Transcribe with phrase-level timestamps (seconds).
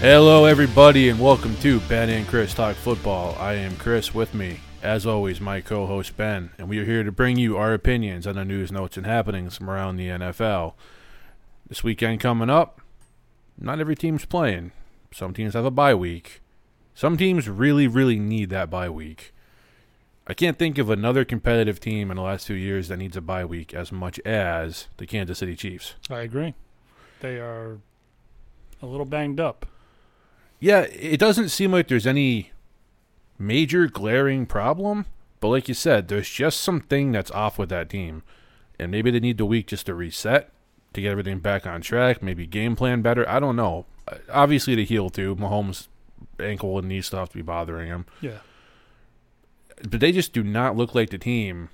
[0.00, 3.34] Hello, everybody, and welcome to Ben and Chris Talk Football.
[3.36, 7.02] I am Chris with me, as always, my co host Ben, and we are here
[7.02, 10.74] to bring you our opinions on the news, notes, and happenings from around the NFL.
[11.68, 12.80] This weekend coming up,
[13.58, 14.70] not every team's playing.
[15.12, 16.42] Some teams have a bye week.
[16.94, 19.34] Some teams really, really need that bye week.
[20.28, 23.20] I can't think of another competitive team in the last two years that needs a
[23.20, 25.96] bye week as much as the Kansas City Chiefs.
[26.08, 26.54] I agree.
[27.18, 27.78] They are
[28.80, 29.66] a little banged up.
[30.60, 32.52] Yeah, it doesn't seem like there's any
[33.38, 35.06] major glaring problem,
[35.40, 38.22] but like you said, there's just something that's off with that team.
[38.78, 40.50] And maybe they need the week just to reset,
[40.92, 43.28] to get everything back on track, maybe game plan better.
[43.28, 43.86] I don't know.
[44.32, 45.36] Obviously, to heal too.
[45.36, 45.88] Mahomes'
[46.40, 48.06] ankle and knee have to be bothering him.
[48.20, 48.38] Yeah.
[49.88, 51.68] But they just do not look like the team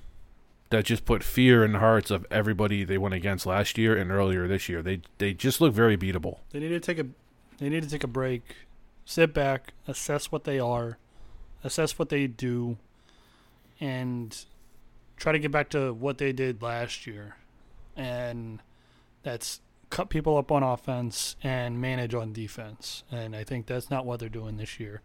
[0.70, 4.10] that just put fear in the hearts of everybody they went against last year and
[4.10, 4.82] earlier this year.
[4.82, 6.38] They they just look very beatable.
[6.50, 7.06] They need to take a
[7.58, 8.56] they need to take a break,
[9.04, 10.98] sit back, assess what they are,
[11.62, 12.76] assess what they do,
[13.80, 14.44] and
[15.16, 17.36] try to get back to what they did last year.
[17.96, 18.60] And
[19.22, 23.04] that's cut people up on offense and manage on defense.
[23.12, 25.02] And I think that's not what they're doing this year.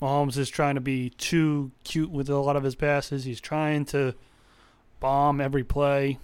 [0.00, 3.24] Mahomes is trying to be too cute with a lot of his passes.
[3.24, 4.14] He's trying to
[5.00, 6.18] bomb every play.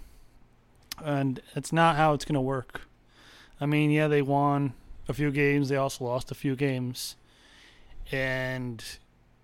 [1.03, 2.81] And it's not how it's going to work.
[3.61, 4.73] I mean, yeah, they won
[5.09, 5.69] a few games.
[5.69, 7.15] They also lost a few games.
[8.11, 8.83] And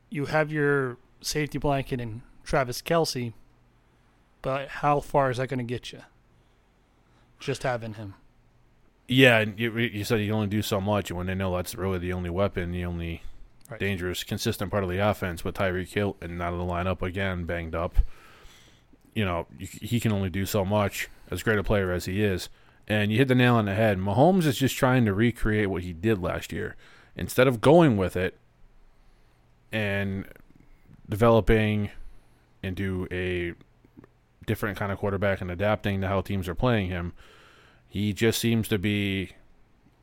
[0.09, 3.33] you have your safety blanket in Travis Kelce,
[4.41, 6.01] but how far is that going to get you?
[7.39, 8.13] Just having him.
[9.07, 11.75] Yeah, and you, you said you only do so much, and when they know that's
[11.75, 13.21] really the only weapon, the only
[13.69, 13.79] Right.
[13.79, 17.45] dangerous, consistent part of the offense, with Tyreek Hill and not in the lineup again,
[17.45, 17.95] banged up,
[19.15, 22.23] you know, you, he can only do so much, as great a player as he
[22.23, 22.49] is.
[22.87, 23.97] And you hit the nail on the head.
[23.97, 26.75] Mahomes is just trying to recreate what he did last year.
[27.15, 28.37] Instead of going with it
[29.71, 30.25] and
[31.09, 31.89] developing
[32.61, 33.53] into a
[34.45, 37.13] different kind of quarterback and adapting to how teams are playing him,
[37.87, 39.31] he just seems to be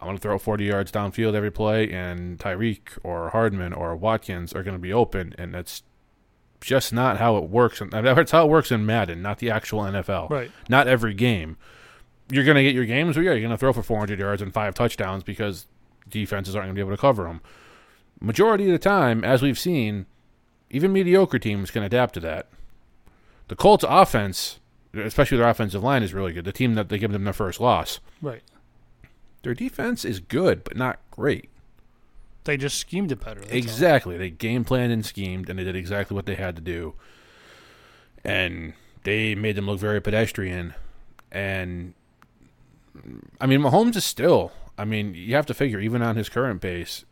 [0.03, 4.53] I'm going to throw 40 yards downfield every play, and Tyreek or Hardman or Watkins
[4.53, 5.85] are going to be open, and that's
[6.61, 7.81] just not how it works.
[7.91, 10.29] That's how it works in Madden, not the actual NFL.
[10.29, 10.51] Right.
[10.69, 11.57] Not every game.
[12.31, 14.41] You're going to get your games where yeah, you're going to throw for 400 yards
[14.41, 15.67] and five touchdowns because
[16.09, 17.41] defenses aren't going to be able to cover them.
[18.21, 20.07] Majority of the time, as we've seen,
[20.71, 22.49] even mediocre teams can adapt to that.
[23.49, 24.61] The Colts' offense,
[24.95, 26.45] especially their offensive line, is really good.
[26.45, 28.01] The team that they give them their first loss.
[28.21, 28.43] Right.
[29.43, 31.51] Their defense is good, but not great.
[32.45, 33.41] They just schemed it better.
[33.41, 33.59] that's all.
[33.59, 34.17] Exactly.
[34.17, 36.95] They game planned and schemed, and they did exactly what they had to do.
[38.25, 38.75] And
[39.05, 40.75] they made them look very pedestrian.
[41.31, 41.95] And
[43.41, 44.53] I mean, Mahomes is still.
[44.79, 47.05] I mean, you have to figure even on his current pace,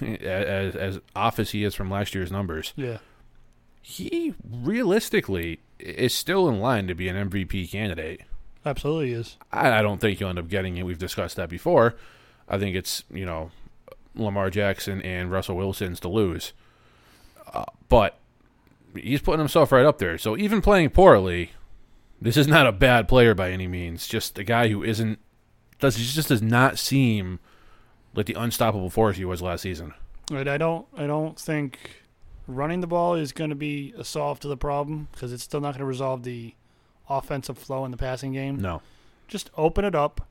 [0.00, 2.98] as as off as he is from last year's numbers, Yeah.
[3.82, 8.22] he realistically is still in line to be an MVP candidate.
[8.66, 9.36] Absolutely is.
[9.52, 10.84] I, I don't think he'll end up getting it.
[10.86, 11.94] We've discussed that before.
[12.48, 13.50] I think it's you know
[14.14, 16.52] Lamar Jackson and Russell Wilson's to lose,
[17.52, 18.18] uh, but
[18.94, 20.16] he's putting himself right up there.
[20.18, 21.50] So even playing poorly,
[22.24, 24.06] this is not a bad player by any means.
[24.06, 25.18] Just a guy who isn't
[25.78, 27.38] does he just does not seem
[28.14, 29.92] like the unstoppable force he was last season.
[30.30, 30.48] Right.
[30.48, 30.86] I don't.
[30.96, 32.02] I don't think
[32.46, 35.60] running the ball is going to be a solve to the problem because it's still
[35.60, 36.54] not going to resolve the
[37.10, 38.58] offensive flow in the passing game.
[38.58, 38.80] No,
[39.28, 40.26] Just open it up.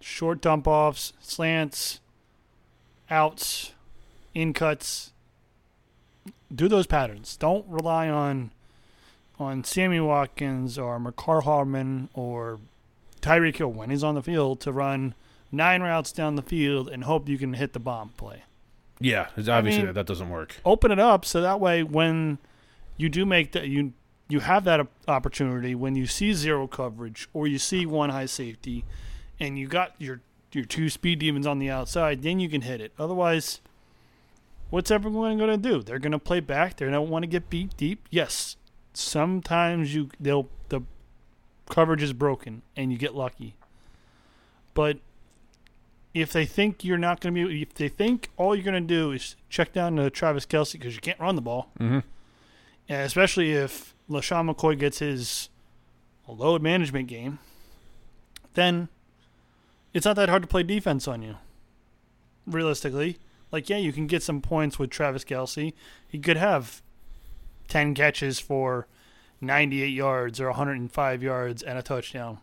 [0.00, 2.00] Short dump offs, slants,
[3.10, 3.74] outs,
[4.34, 5.12] in cuts.
[6.54, 7.36] Do those patterns.
[7.36, 8.50] Don't rely on
[9.40, 12.60] on Sammy Watkins or Mecole Hardman or
[13.22, 15.14] Tyreek Hill when he's on the field to run
[15.50, 18.44] nine routes down the field and hope you can hit the bomb play.
[19.00, 20.56] yeah, it's obviously mean- that, that doesn't work.
[20.64, 22.38] Open it up so that way when
[22.96, 23.92] you do make that you
[24.28, 28.84] you have that opportunity when you see zero coverage or you see one high safety
[29.40, 30.20] and you got your
[30.52, 32.92] your two speed demons on the outside, then you can hit it.
[32.98, 33.60] Otherwise,
[34.68, 35.82] what's everyone going to do?
[35.82, 36.76] They're going to play back.
[36.76, 38.06] They don't want to get beat deep.
[38.10, 38.56] Yes,
[38.92, 40.82] sometimes you they'll the
[41.68, 43.54] coverage is broken and you get lucky.
[44.74, 44.98] But
[46.14, 48.94] if they think you're not going to be, if they think all you're going to
[48.94, 52.02] do is check down to Travis Kelce because you can't run the ball, Mhm.
[52.88, 55.48] and especially if LeSean McCoy gets his
[56.26, 57.38] load management game,
[58.54, 58.88] then
[59.94, 61.36] it's not that hard to play defense on you.
[62.46, 63.18] Realistically,
[63.52, 65.72] like yeah, you can get some points with Travis Kelce.
[66.08, 66.82] He could have
[67.70, 68.86] ten catches for
[69.40, 72.38] 98 yards or 105 yards and a touchdown,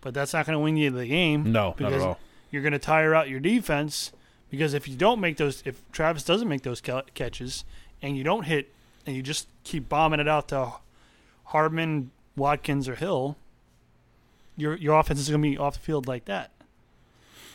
[0.00, 2.20] but that's not going to win you the game No, not at Because- all.
[2.52, 4.12] you're going to tire out your defense
[4.50, 7.64] Because if you don't make those, if Travis doesn't make those catches,
[8.00, 8.72] and you don't hit,
[9.04, 10.72] and you just keep bombing it out to
[11.46, 13.36] Hardman, Watkins, or Hill,
[14.56, 16.50] your your offense is going to be off the field like that.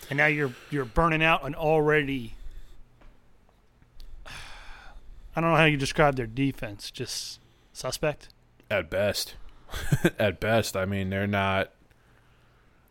[0.09, 2.35] And now you're you're burning out an already.
[5.35, 6.91] I don't know how you describe their defense.
[6.91, 7.39] Just
[7.73, 8.29] suspect.
[8.69, 9.35] At best,
[10.19, 11.71] at best, I mean they're not.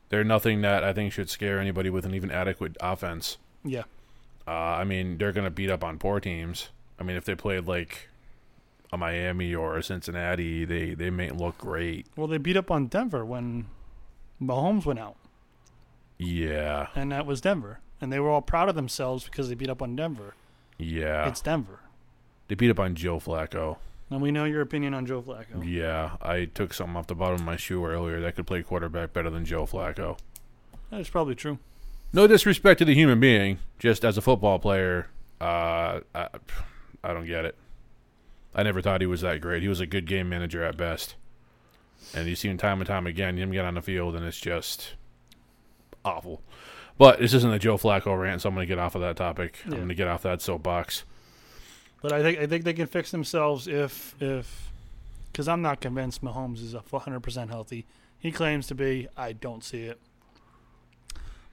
[0.08, 3.38] They're nothing that I think should scare anybody with an even adequate offense.
[3.64, 3.84] Yeah.
[4.46, 6.68] Uh, I mean, they're going to beat up on poor teams.
[7.00, 8.08] I mean, if they played like
[8.92, 12.06] a Miami or a Cincinnati, they they may look great.
[12.16, 13.66] Well, they beat up on Denver when
[14.42, 15.16] Mahomes went out,
[16.18, 19.70] Yeah, and that was Denver, and they were all proud of themselves because they beat
[19.70, 20.34] up on Denver.
[20.78, 21.26] yeah.
[21.28, 21.78] It's Denver,
[22.52, 23.78] they beat up on Joe Flacco.
[24.10, 25.64] and we know your opinion on Joe Flacco.
[25.64, 29.14] Yeah, I took something off the bottom of my shoe earlier that could play quarterback
[29.14, 30.18] better than Joe Flacco.
[30.90, 31.58] That's probably true.
[32.12, 35.08] No disrespect to the human being, just as a football player,
[35.40, 36.28] uh, I,
[37.02, 37.56] I don't get it.
[38.54, 39.62] I never thought he was that great.
[39.62, 41.14] He was a good game manager at best,
[42.14, 44.38] and you see him time and time again him get on the field, and it's
[44.38, 44.92] just
[46.04, 46.42] awful.
[46.98, 49.16] But this isn't a Joe Flacco rant, so I'm going to get off of that
[49.16, 49.56] topic.
[49.64, 51.04] I'm going to get off that soapbox.
[52.02, 54.72] But I think I think they can fix themselves if if
[55.30, 57.86] because I'm not convinced Mahomes is a 100 percent healthy.
[58.18, 59.08] He claims to be.
[59.16, 60.00] I don't see it.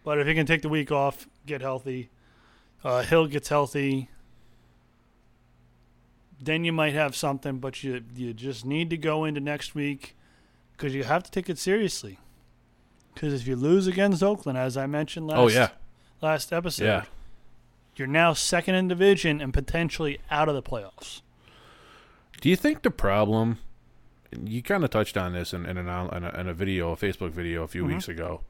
[0.04, 2.10] But if he can take the week off, get healthy,
[2.84, 4.10] uh, Hill gets healthy,
[6.42, 7.60] then you might have something.
[7.60, 10.16] But you you just need to go into next week
[10.76, 12.18] because you have to take it seriously.
[13.14, 15.70] Because if you lose against Oakland, as I mentioned last oh yeah,
[16.22, 17.04] last episode, yeah.
[18.00, 21.22] You're now second in division and potentially out of the playoffs.
[22.42, 23.60] Do you think the problem?
[24.44, 26.96] You kind of touched on this in, in, an, in, a, in a video, a
[26.96, 27.88] Facebook video a few Mhm.
[27.88, 28.42] weeks ago.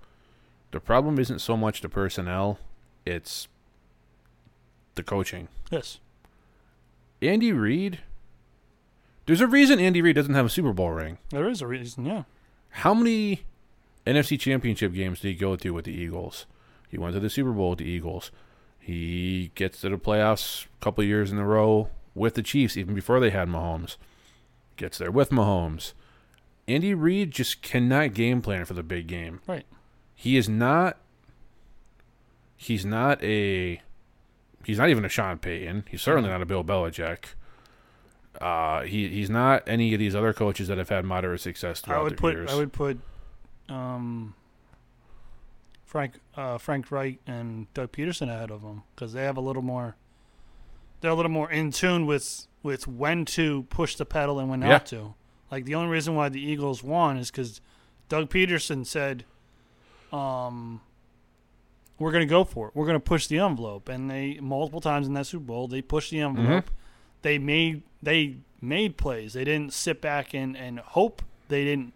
[0.71, 2.59] The problem isn't so much the personnel;
[3.05, 3.47] it's
[4.95, 5.47] the coaching.
[5.71, 5.99] Yes.
[7.21, 7.99] Andy Reid.
[9.25, 11.17] There's a reason Andy Reid doesn't have a Super Bowl ring.
[11.29, 12.23] There is a reason, yeah.
[12.69, 13.41] How many
[14.05, 16.45] NFC Championship games did he go to with the Eagles?
[16.89, 18.31] He went to the Super Bowl with the Eagles.
[18.89, 22.95] He gets to the playoffs a couple years in a row with the Chiefs, even
[22.95, 23.97] before they had Mahomes.
[24.77, 25.93] Gets there with Mahomes.
[26.67, 29.41] Andy Reid just cannot game plan for the big game.
[29.45, 29.67] Right.
[30.15, 30.97] He is not.
[32.57, 33.79] He's not a.
[34.65, 35.83] He's not even a Sean Payton.
[35.87, 37.35] He's certainly not a Bill Belichick.
[38.41, 41.99] Uh, he he's not any of these other coaches that have had moderate success throughout
[41.99, 42.51] I would the put years.
[42.51, 42.97] I would put
[43.69, 44.33] um
[45.89, 49.63] Frank uh, Frank Reich and Doug Pederson ahead of them because they have a little
[49.63, 49.95] more
[51.01, 54.61] they're a little more in tune with with when to push the pedal and when
[54.61, 54.67] Yeah.
[54.67, 55.15] not to.
[55.49, 57.59] Like the only reason why the Eagles won is because
[58.07, 59.23] Doug Pederson said,
[60.13, 60.81] um,
[61.97, 62.75] "We're going to go for it.
[62.75, 65.81] We're going to push the envelope." And they multiple times in that Super Bowl they
[65.81, 66.69] pushed the envelope.
[67.23, 69.33] They made they made plays.
[69.33, 71.93] They didn't sit back and and hope they didn't,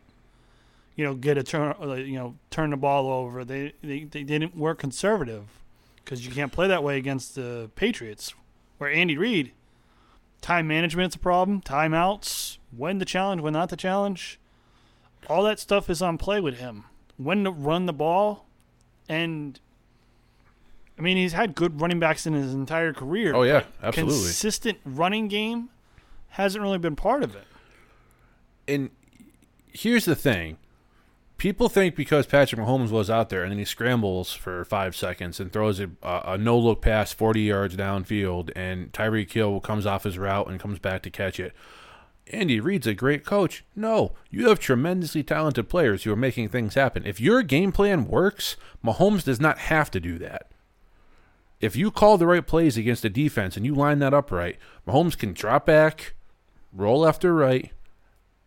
[0.96, 1.76] you know, get a turn.
[1.82, 3.44] Uh, you know, turn the ball over.
[3.44, 5.46] They they, they didn't work conservative
[6.04, 8.34] because you can't play that way against the Patriots.
[8.78, 9.52] Where Andy Reid,
[10.42, 11.62] time management's a problem.
[11.62, 14.40] Timeouts, when to challenge, when not to challenge,
[15.28, 16.86] all that stuff is on play with him.
[17.18, 18.46] When to run the ball,
[19.08, 19.60] and
[20.98, 23.34] I mean he's had good running backs in his entire career.
[23.36, 24.16] Oh, yeah, absolutely.
[24.16, 25.70] Consistent running game
[26.30, 27.46] hasn't really been part of it.
[28.68, 28.90] and
[29.72, 30.58] here's the thing.
[31.44, 35.42] People think because Patrick Mahomes was out there and then he scrambles for five seconds
[35.42, 39.60] and throws uh, a, a, a no look pass 40 yards downfield and Tyreek Hill
[39.60, 41.52] comes off his route and comes back to catch it.
[42.32, 43.66] Andy Reid's a great coach.
[43.76, 47.06] No, you have tremendously talented players who are making things happen.
[47.06, 50.50] If your game plan works, Mahomes does not have to do that.
[51.60, 54.58] If you call the right plays against the defense and you line that up right,
[54.88, 56.14] Mahomes can drop back,
[56.72, 57.74] roll left or right,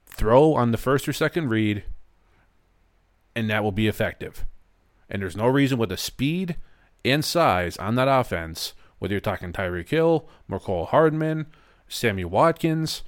[0.06, 1.84] throw on the first or second read,
[3.36, 4.44] and that will be effective.
[5.08, 6.56] And there's no reason with the speed
[7.04, 11.46] and size on that offense, whether you're talking Tyreek Hill, Mecole Hardman,
[11.86, 13.04] Sammy Watkins,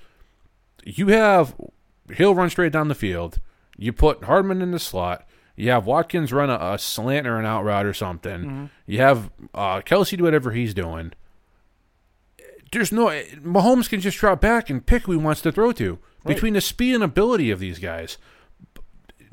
[0.84, 1.56] you have
[2.10, 3.40] Hill run straight down the field.
[3.76, 5.26] You put Hardman in the slot.
[5.56, 8.70] You have Watkins run a, a slant or an out route or something.
[8.86, 11.12] You have uh, Kelce do whatever he's doing.
[12.70, 15.98] There's no Mahomes can just drop back and pick who he wants to throw to.
[16.24, 16.34] Right.
[16.34, 18.18] Between the speed and ability of these guys,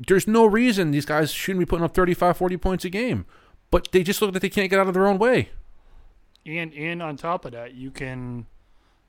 [0.06, 3.26] there's no reason these guys shouldn't be putting up 35, 40 points a game.
[3.70, 5.50] But they just look like they can't get out of their own way.
[6.44, 8.46] And and on top of that, you can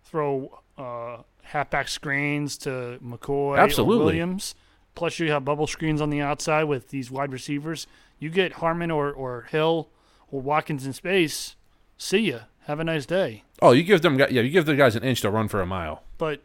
[0.04, 4.06] throw uh, halfback screens to McCoy Absolutely.
[4.06, 4.56] Williams.
[4.96, 7.86] Plus, you have bubble screens on the outside with these wide receivers.
[8.18, 9.90] You get Hardman or, or Hill
[10.32, 11.56] or Watkins in space.
[11.98, 12.40] See ya.
[12.62, 13.44] Have a nice day.
[13.62, 15.66] Oh, you give them, yeah, you give the guys an inch to run for a
[15.66, 16.04] mile.
[16.18, 16.42] But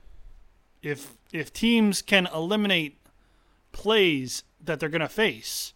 [0.82, 2.96] if if teams can eliminate
[3.72, 5.74] plays that they're going to face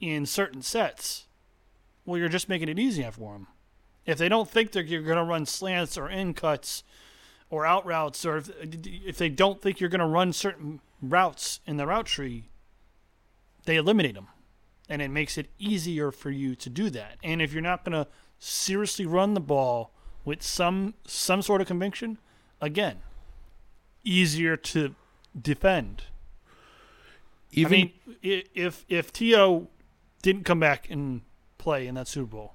[0.00, 1.26] in certain sets,
[2.04, 3.46] well, you're just making it easier for them.
[4.06, 6.84] If they don't think that you're going to run slants or in cuts
[7.50, 11.60] or out routes, or if, if they don't think you're going to run certain routes
[11.66, 12.48] in the route tree,
[13.64, 14.28] they eliminate them.
[14.88, 17.16] And it makes it easier for you to do that.
[17.22, 19.90] And if you're not going to seriously run the ball
[20.24, 22.18] with some some sort of conviction,
[22.60, 23.00] again,
[24.02, 24.94] easier to
[25.40, 26.04] defend.
[27.56, 27.76] Even, I
[28.22, 29.68] mean, if if To
[30.22, 31.22] didn't come back and
[31.58, 32.54] play in that Super Bowl,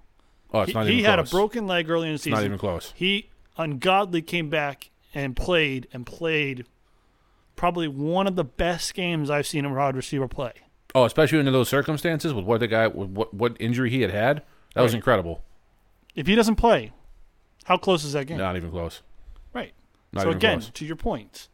[0.53, 1.29] oh, it's he, not he even had close.
[1.29, 2.34] a broken leg early in the season.
[2.34, 2.94] not even close.
[2.96, 6.65] He ungodly came back and played and played
[7.56, 10.53] probably one of the best games I've seen a wide receiver play.
[10.96, 14.44] Oh, especially under those circumstances with what the guy, what, what injury he had had.
[14.75, 15.44] That was incredible.
[16.15, 16.91] If he doesn't play,
[17.65, 18.38] how close is that game?
[18.38, 19.01] Not even close.
[19.53, 19.74] Right.
[20.13, 20.72] Not so again, close.
[20.72, 21.50] to your point,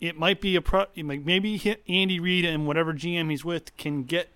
[0.00, 0.86] it might be a pro.
[0.94, 4.28] Maybe Andy Reid and whatever GM he's with can get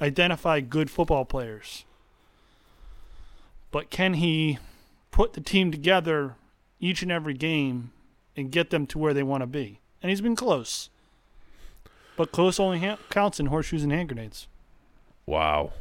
[0.00, 1.84] identify good football players,
[3.70, 4.58] but can he
[5.10, 6.36] put the team together
[6.78, 7.92] each and every game
[8.36, 9.80] and get them to where they want to be?
[10.02, 10.88] And he's been close,
[12.16, 14.46] but close only ha- counts in horseshoes and hand grenades.
[15.26, 15.72] Wow.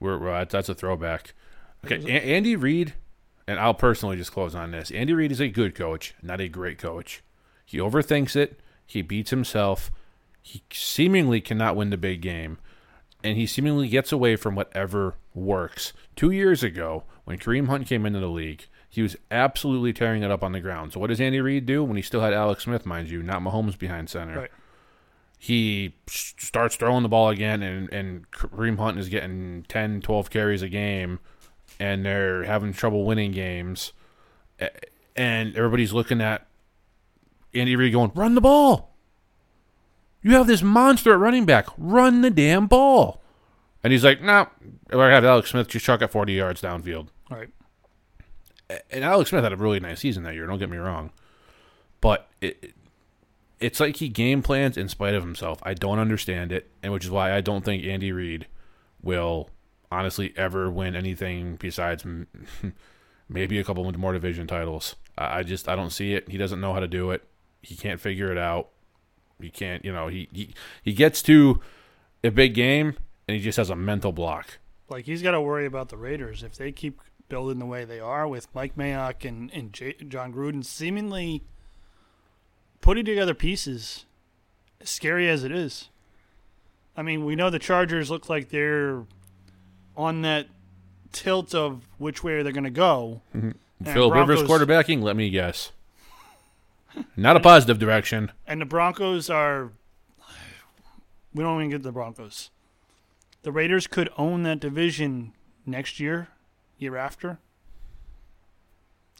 [0.00, 1.32] We're, we're that's, that's a throwback.
[1.84, 2.94] Okay, a- Andy Reid,
[3.46, 4.90] and I'll personally just close on this.
[4.90, 7.22] Andy Reid is a good coach, not a great coach.
[7.68, 8.58] He overthinks it.
[8.86, 9.90] He beats himself.
[10.40, 12.56] He seemingly cannot win the big game,
[13.22, 15.92] and he seemingly gets away from whatever works.
[16.16, 20.30] Two years ago, when Kareem Hunt came into the league, he was absolutely tearing it
[20.30, 20.94] up on the ground.
[20.94, 23.42] So what does Andy Reid do when he still had Alex Smith, mind you, not
[23.42, 24.40] Mahomes behind center?
[24.40, 24.50] Right.
[25.38, 30.62] he starts throwing the ball again, and, and Kareem Hunt is getting 10, 12 carries
[30.62, 31.18] a game,
[31.78, 33.92] and they're having trouble winning games.
[35.14, 36.47] And everybody's looking at
[37.54, 38.94] Andy Reid going, run the ball.
[40.22, 41.66] You have this monster at running back.
[41.78, 43.22] Run the damn ball.
[43.82, 44.48] And he's like, no,
[44.92, 47.48] nah, I have Alex Smith just chuck it 40 yards downfield All right.
[48.90, 50.46] and Alex Smith had a really nice season that year.
[50.46, 51.12] Don't get me wrong,
[52.00, 52.74] but it,
[53.60, 55.60] it's like he game plans in spite of himself.
[55.62, 58.46] I don't understand it, and which is why I don't think Andy Reid
[59.02, 59.50] will
[59.90, 62.04] honestly ever win anything besides
[63.28, 64.96] maybe a couple more division titles.
[65.16, 66.28] I, I just I don't see it.
[66.28, 67.22] He doesn't know how to do it.
[67.68, 68.70] He can't figure it out.
[69.38, 69.84] He can't.
[69.84, 71.60] You know he he, he gets to
[72.24, 72.96] a big game
[73.26, 74.58] and he just has a mental block.
[74.88, 78.00] Like he's got to worry about the Raiders if they keep building the way they
[78.00, 81.42] are with Mike Mayock and and J- Jon Gruden seemingly
[82.80, 84.06] putting together pieces,
[84.80, 85.90] as scary as it is.
[86.96, 89.04] I mean, we know the Chargers look like they're
[89.94, 90.46] on that
[91.12, 93.20] tilt of which way they're going to go.
[93.36, 93.50] Mm-hmm.
[93.84, 95.02] And Phil Rivers quarterbacking.
[95.02, 95.72] Let me guess.
[97.16, 98.32] Not a positive direction.
[98.46, 99.72] And the Broncos are.
[101.34, 102.50] We don't even get the Broncos.
[103.42, 105.32] The Raiders could own that division
[105.64, 106.28] next year,
[106.78, 107.38] year after.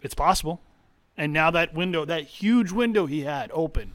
[0.02, 0.60] It's possible.
[1.16, 3.92] And now that window, that huge window he had open,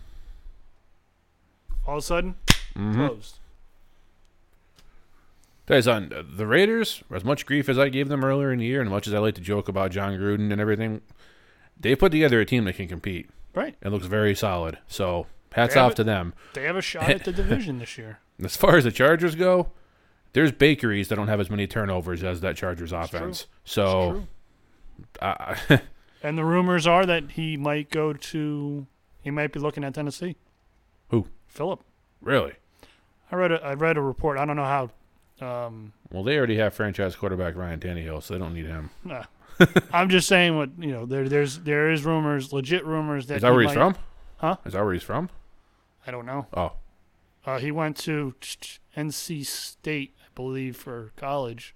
[1.87, 2.35] all of a sudden,
[2.75, 2.95] mm-hmm.
[2.95, 3.39] closed.
[5.65, 8.81] Guys, on the Raiders, as much grief as I gave them earlier in the year,
[8.81, 11.01] and much as I like to joke about Jon Gruden and everything,
[11.79, 13.29] they put together a team that can compete.
[13.53, 13.75] Right.
[13.81, 14.77] It looks very solid.
[14.87, 16.33] So hats off it- to them.
[16.53, 18.19] They have a shot at the division this year.
[18.43, 19.71] As far as the Chargers go,
[20.33, 23.45] there's bakeries that don't have as many turnovers as that Chargers offense.
[23.63, 24.27] So, true.
[25.21, 25.81] I,
[26.23, 28.87] And the rumors are that he might go to,
[29.21, 30.37] he might be looking at Tennessee.
[31.09, 31.27] Who?
[31.47, 31.81] Philip.
[32.21, 32.53] really?
[33.31, 34.37] I read a, I read a report.
[34.37, 34.89] I don't know how.
[35.45, 38.89] Um, Well, they already have franchise quarterback Ryan Tannehill, so they don't need him.
[39.03, 39.23] Nah.
[39.93, 41.05] I'm just saying what you know.
[41.05, 43.95] There, there's there is rumors, legit rumors that Is that where he's might- from?
[44.37, 44.55] Huh?
[44.65, 45.29] Is that where he's from?
[46.05, 46.47] I don't know.
[46.53, 46.73] Oh,
[47.45, 48.35] Uh, he went to
[48.97, 51.73] NC State, I believe, for college.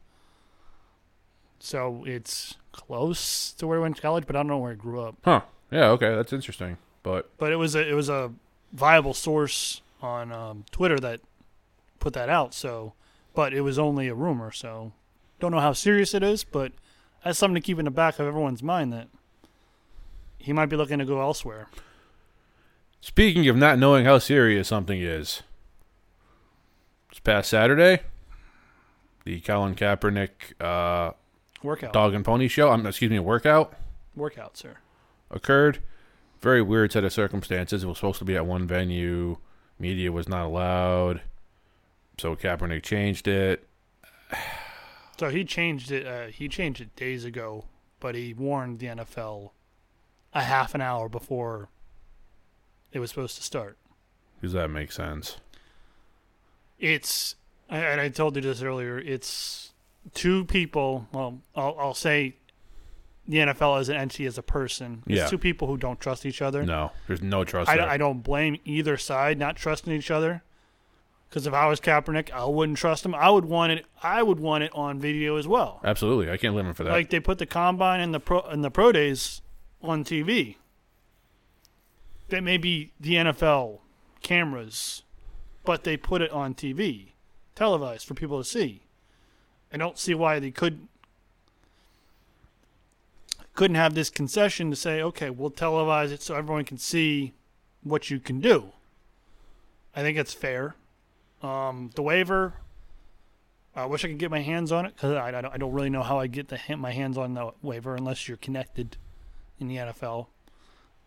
[1.59, 4.77] So it's close to where he went to college, but I don't know where he
[4.77, 5.15] grew up.
[5.23, 5.41] huh.
[5.71, 6.77] Yeah, okay, that's interesting.
[7.03, 8.31] But But it was a it was a
[8.73, 11.19] viable source on um, Twitter that
[11.99, 12.53] put that out.
[12.53, 12.93] So,
[13.33, 14.51] but it was only a rumor.
[14.51, 14.91] So,
[15.39, 16.71] don't know how serious it is, but
[17.27, 19.09] that's something to keep in the back of everyone's mind that
[20.37, 21.67] he might be looking to go elsewhere.
[23.01, 25.43] Speaking of not knowing how serious something is,
[27.09, 27.99] this past Saturday,
[29.25, 30.29] the Colin Kaepernick
[30.61, 31.11] uh,
[31.63, 33.73] Workout, dog and pony show, um, excuse me, workout
[34.15, 34.77] workout, sir.
[35.29, 35.79] occurred.
[36.41, 37.83] Very weird set of circumstances.
[37.83, 39.37] It was supposed to be at one venue.
[39.79, 41.21] Media was not allowed.
[42.19, 43.67] So Kaepernick changed it.
[45.19, 46.05] So he changed it.
[46.05, 47.65] Uh, he changed it days ago,
[47.99, 49.51] but he warned the NFL
[50.33, 51.69] a half an hour before
[52.91, 53.77] it was supposed to start.
[54.41, 55.37] Does that make sense?
[56.79, 57.35] It's
[57.69, 58.97] and I told you this earlier.
[58.99, 59.71] It's
[60.13, 61.07] two people.
[61.11, 62.35] Well, I'll, I'll say
[63.27, 65.03] the NFL as an entity as a person.
[65.07, 65.27] It's Yeah.
[65.27, 66.63] two people who don't trust each other.
[66.63, 67.93] No, there's no trust I.
[67.93, 70.43] I don't blame either side not trusting each other.
[71.29, 73.13] Because if I was Kaepernick, I wouldn't trust him.
[73.13, 73.85] I would want it.
[74.01, 75.81] I would want it on video as well.
[75.83, 76.91] Absolutely, I can't blame him for that.
[76.91, 79.41] Like they put the combine and the pro and the pro days
[79.81, 80.55] on TV.
[82.29, 83.79] That may be the NFL
[84.21, 85.03] cameras,
[85.63, 87.13] but they put it on TV,
[87.55, 88.83] televised for people to see.
[89.71, 90.87] I don't see why they could
[93.53, 97.33] couldn't have this concession to say, okay, we'll televise it so everyone can see
[97.81, 98.71] what you can do.
[99.95, 100.75] I think it's fair.
[101.41, 102.53] Um, the waiver,
[103.75, 105.71] I wish I could get my hands on it because I, I, don't, I don't
[105.71, 108.97] really know how I get the, my hands on the waiver unless you're connected
[109.59, 110.27] in the NFL.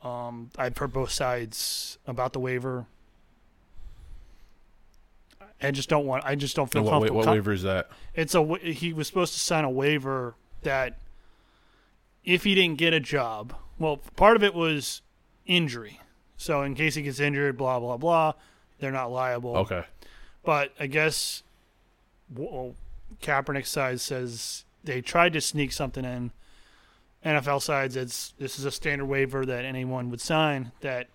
[0.03, 2.87] Um, I've heard both sides about the waiver.
[5.63, 6.25] I just don't want.
[6.25, 7.19] I just don't feel what, comfortable.
[7.19, 7.91] what waiver is that?
[8.15, 10.99] it's a he was supposed to sign a waiver that
[12.25, 15.03] if he didn't get a job, well, part of it was
[15.47, 16.01] injury.
[16.37, 18.33] So in case he gets injured, blah blah blah,
[18.79, 19.57] they're not liable.
[19.59, 19.85] Okay,
[20.45, 21.43] But I guess
[22.35, 22.75] well,
[23.23, 26.31] Kaepernick's side says they tried to sneak something in.
[27.25, 30.73] NFL side says this is a standard waiver that anyone would sign.
[30.81, 31.09] That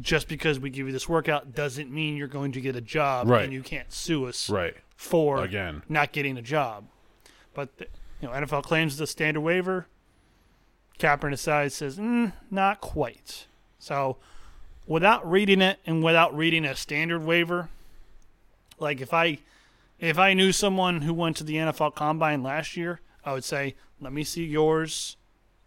[0.00, 3.28] just because we give you this workout doesn't mean you're going to get a job
[3.30, 3.44] Right.
[3.44, 4.74] and you can't sue us right.
[4.94, 6.84] for Again, not getting a job.
[7.54, 7.86] But the,
[8.20, 9.86] you know, NFL claims the standard waiver.
[10.98, 13.46] Kaepernick side says mm, not quite.
[13.78, 14.16] So,
[14.86, 17.68] without reading it and without reading a standard waiver,
[18.78, 19.38] like if I
[19.98, 23.74] if I knew someone who went to the NFL Combine last year, I would say,
[24.00, 25.16] "Let me see yours,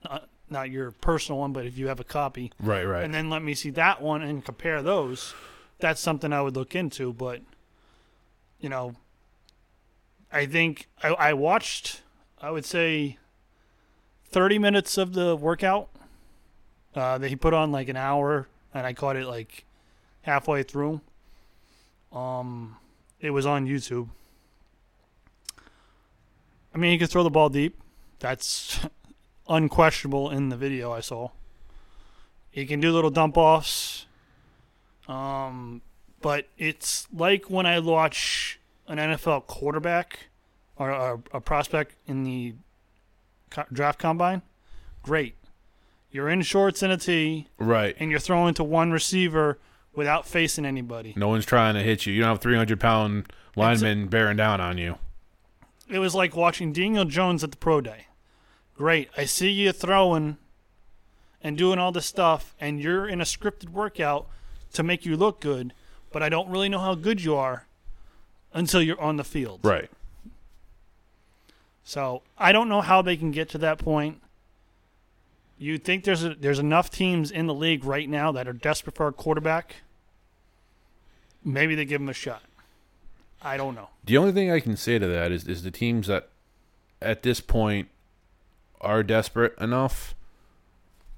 [0.03, 3.03] not, not your personal one, but if you have a copy, right, right.
[3.03, 5.33] and then let me see that one and compare those.
[5.79, 7.13] That's something I would look into.
[7.13, 7.41] But
[8.59, 8.95] you know,
[10.31, 12.01] I think I, I watched.
[12.41, 13.17] I would say
[14.25, 15.89] thirty minutes of the workout
[16.95, 19.65] uh, that he put on like an hour, and I caught it like
[20.21, 21.01] halfway through.
[22.11, 22.77] Um,
[23.19, 24.09] it was on YouTube.
[26.73, 27.81] I mean, he could throw the ball deep.
[28.19, 28.79] That's
[29.49, 31.29] unquestionable in the video I saw.
[32.51, 34.05] He can do little dump offs.
[35.07, 35.81] Um,
[36.21, 40.27] but it's like when I watch an NFL quarterback
[40.75, 42.53] or a, a prospect in the
[43.49, 44.41] co- draft combine.
[45.03, 45.35] Great.
[46.11, 47.95] You're in shorts and a tee, right.
[47.99, 49.59] and you're throwing to one receiver
[49.99, 51.13] without facing anybody.
[51.17, 52.13] No one's trying to hit you.
[52.13, 54.97] You don't have 300 pound linemen bearing down on you.
[55.89, 58.05] It was like watching Daniel Jones at the pro day.
[58.77, 59.09] Great.
[59.17, 60.37] I see you throwing
[61.43, 64.29] and doing all this stuff, and you're in a scripted workout
[64.71, 65.73] to make you look good,
[66.13, 67.65] but I don't really know how good you are
[68.53, 69.59] until you're on the field.
[69.63, 69.91] Right.
[71.83, 74.21] So I don't know how they can get to that point.
[75.57, 78.95] You think there's a, there's enough teams in the league right now that are desperate
[78.95, 79.75] for a quarterback?
[81.43, 82.43] Maybe they give him a shot.
[83.41, 83.89] I don't know.
[84.03, 86.29] The only thing I can say to that is, is the teams that
[87.01, 87.87] at this point
[88.81, 90.15] are desperate enough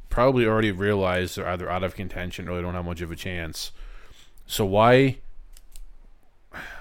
[0.09, 3.15] probably already realize they're either out of contention or they don't have much of a
[3.15, 3.71] chance.
[4.45, 5.17] So why?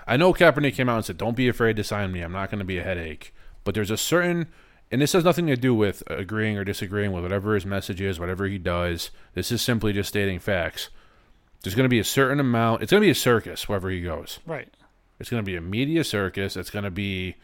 [0.07, 2.21] I know Kaepernick came out and said, "Don't be afraid to sign me.
[2.21, 4.49] I'm not going to be a headache." But there's a certain,
[4.91, 8.19] and this has nothing to do with agreeing or disagreeing with whatever his message is,
[8.19, 9.11] whatever he does.
[9.35, 10.89] This is simply just stating facts.
[11.63, 12.83] There's going to be a certain amount.
[12.83, 14.39] It's going to be a circus wherever he goes.
[14.47, 14.69] Right.
[15.19, 16.57] It's going to be a media circus.
[16.57, 17.37] It's going to be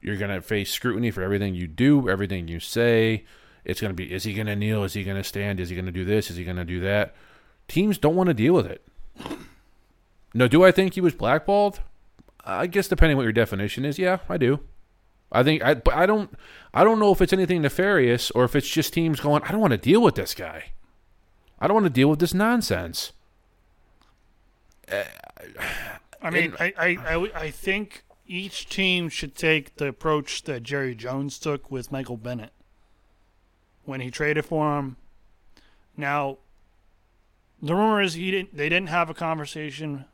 [0.00, 3.24] you're going to face scrutiny for everything you do, everything you say.
[3.64, 4.84] It's going to be is he going to kneel?
[4.84, 5.60] Is he going to stand?
[5.60, 6.30] Is he going to do this?
[6.30, 7.14] Is he going to do that?
[7.68, 8.86] Teams don't want to deal with it.
[10.32, 11.80] No, do I think he was blackballed?
[12.44, 14.60] I guess depending what your definition is, yeah, I do.
[15.30, 16.30] I think I but I don't
[16.72, 19.60] I don't know if it's anything nefarious or if it's just teams going, I don't
[19.60, 20.72] want to deal with this guy.
[21.58, 23.12] I don't want to deal with this nonsense.
[24.90, 30.94] I uh, mean, I I I think each team should take the approach that Jerry
[30.94, 32.52] Jones took with Michael Bennett
[33.84, 34.96] when he traded for him.
[35.96, 36.38] Now,
[37.60, 38.56] the rumor is he didn't.
[38.56, 40.04] They didn't have a conversation.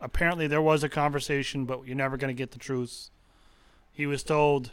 [0.00, 3.10] Apparently, there was a conversation, but you're never going to get the truth.
[3.92, 4.72] He was told,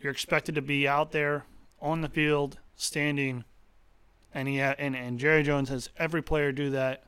[0.00, 1.44] "You're expected to be out there
[1.80, 3.44] on the field, standing,"
[4.32, 7.04] and he ha- and and Jerry Jones has every player do that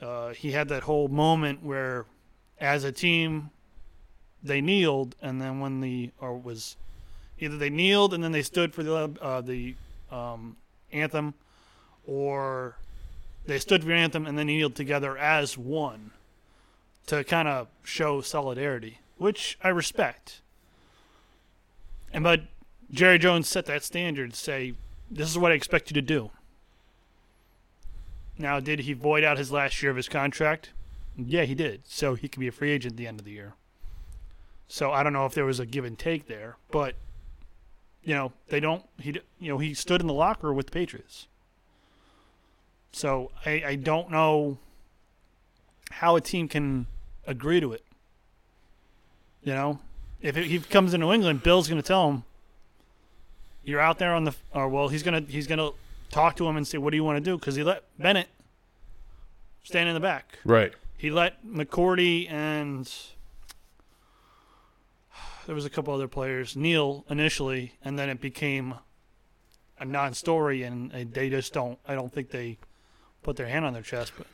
[0.00, 2.06] uh, he had that whole moment where,
[2.58, 3.50] as a team,
[4.42, 6.76] they kneeled, and then when the or was
[7.38, 9.74] either they kneeled and then they stood for the uh, the
[10.10, 10.56] um,
[10.92, 11.34] anthem,
[12.06, 12.76] or
[13.46, 16.10] they stood for the anthem and then kneeled together as one
[17.06, 20.40] to kind of show solidarity, which I respect.
[22.12, 22.42] And but
[22.90, 24.74] Jerry Jones set that standard, say
[25.10, 26.30] this is what I expect you to do.
[28.40, 30.70] Now, did he void out his last year of his contract?
[31.14, 31.82] Yeah, he did.
[31.84, 33.52] So he could be a free agent at the end of the year.
[34.66, 36.94] So I don't know if there was a give and take there, but
[38.02, 38.84] you know they don't.
[38.98, 41.26] He you know he stood in the locker with the Patriots.
[42.92, 44.58] So I, I don't know
[45.90, 46.86] how a team can
[47.26, 47.84] agree to it.
[49.42, 49.80] You know,
[50.22, 52.24] if it, he comes to New England, Bill's going to tell him,
[53.64, 55.72] "You're out there on the," or well, he's gonna he's gonna
[56.10, 58.28] talk to him and say, "What do you want to do?" Because he let Bennett
[59.62, 60.38] stand in the back.
[60.44, 60.72] Right.
[60.96, 62.92] He let McCourty and
[65.46, 68.74] there was a couple other players kneel initially, and then it became
[69.78, 71.78] a non-story, and they just don't.
[71.88, 72.58] I don't think they
[73.22, 74.26] put their hand on their chest, but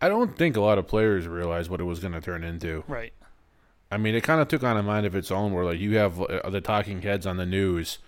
[0.00, 2.82] I don't think a lot of players realized what it was going to turn into.
[2.88, 3.12] right,
[3.90, 5.96] I mean, it kind of took on a mind of its own where, like, you
[5.98, 7.98] have uh, the talking heads on the news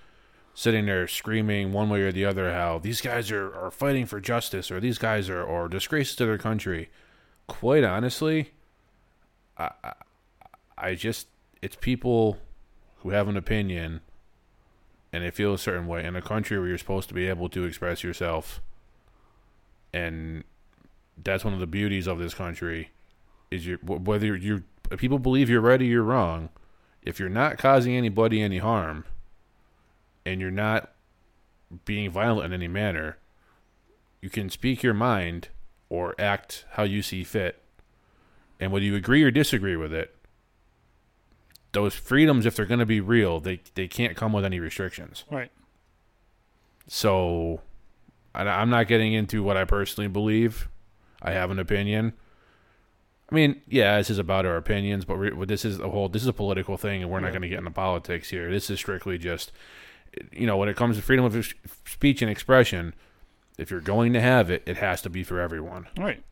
[0.54, 4.20] sitting there screaming one way or the other how these guys are, are fighting for
[4.20, 6.88] justice or these guys are or disgraces to their country.
[7.48, 8.52] Quite honestly,
[9.58, 9.92] I, I,
[10.78, 11.26] I just,
[11.60, 12.38] it's people
[12.98, 14.00] who have an opinion
[15.12, 17.48] and they feel a certain way in a country where you're supposed to be able
[17.50, 18.62] to express yourself.
[19.92, 20.44] And
[21.22, 22.90] that's one of the beauties of this country
[23.50, 24.64] is you whether you're
[24.96, 26.48] people believe you're right or you're wrong.
[27.02, 29.04] If you're not causing anybody any harm,
[30.24, 30.92] and you're not
[31.84, 33.18] being violent in any manner,
[34.20, 35.48] you can speak your mind
[35.88, 37.60] or act how you see fit.
[38.60, 40.14] And whether you agree or disagree with it,
[41.72, 45.24] those freedoms, if they're going to be real, they they can't come with any restrictions.
[45.30, 45.50] right,
[46.86, 47.60] So,
[48.34, 50.68] I, I'm not getting into what I personally believe.
[51.20, 52.12] I have an opinion.
[53.30, 56.08] I mean, yeah, this is about our opinions, but we this is a whole.
[56.08, 58.50] This is a political thing, and we're not going to get into politics here.
[58.50, 59.50] This is strictly just,
[60.32, 61.54] you know, when it comes to freedom of
[61.86, 62.94] speech and expression.
[63.56, 65.86] If you're going to have it, it has to be for everyone.
[65.96, 66.22] right.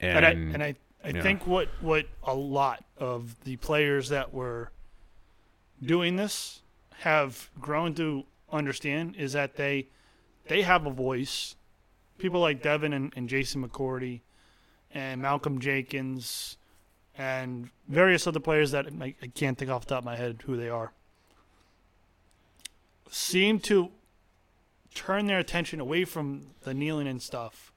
[0.00, 1.22] And, And, I and I, I yeah.
[1.22, 4.72] think what what a lot of the players that were
[5.80, 6.62] doing this
[6.98, 9.86] have grown to understand is that they
[10.48, 11.54] they have a voice.
[12.18, 14.20] People like Devin and, and Jason McCourty
[14.92, 16.56] and Malcolm Jenkins
[17.16, 20.42] and various other players that I, I can't think off the top of my head
[20.46, 20.92] who they are
[23.16, 23.90] seem to
[24.94, 27.70] turn their attention away from the kneeling and stuff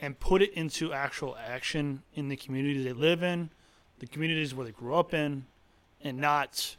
[0.00, 3.50] and put it into actual action in the communities they live in,
[3.98, 5.44] the communities where they grew up in,
[6.02, 6.76] and not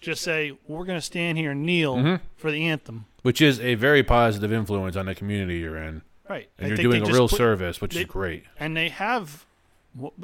[0.00, 2.20] just say, we're going to stand here and kneel Mhm.
[2.36, 3.06] for the anthem.
[3.22, 6.48] which is a very positive influence on the community you're in, Right.
[6.58, 8.44] and I you're doing a real put- service, which they- is great.
[8.58, 9.44] And they have,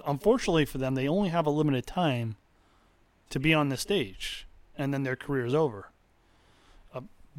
[0.04, 2.34] unfortunately for them, they only have a limited time
[3.30, 5.90] to be on the stage, and then their career is over.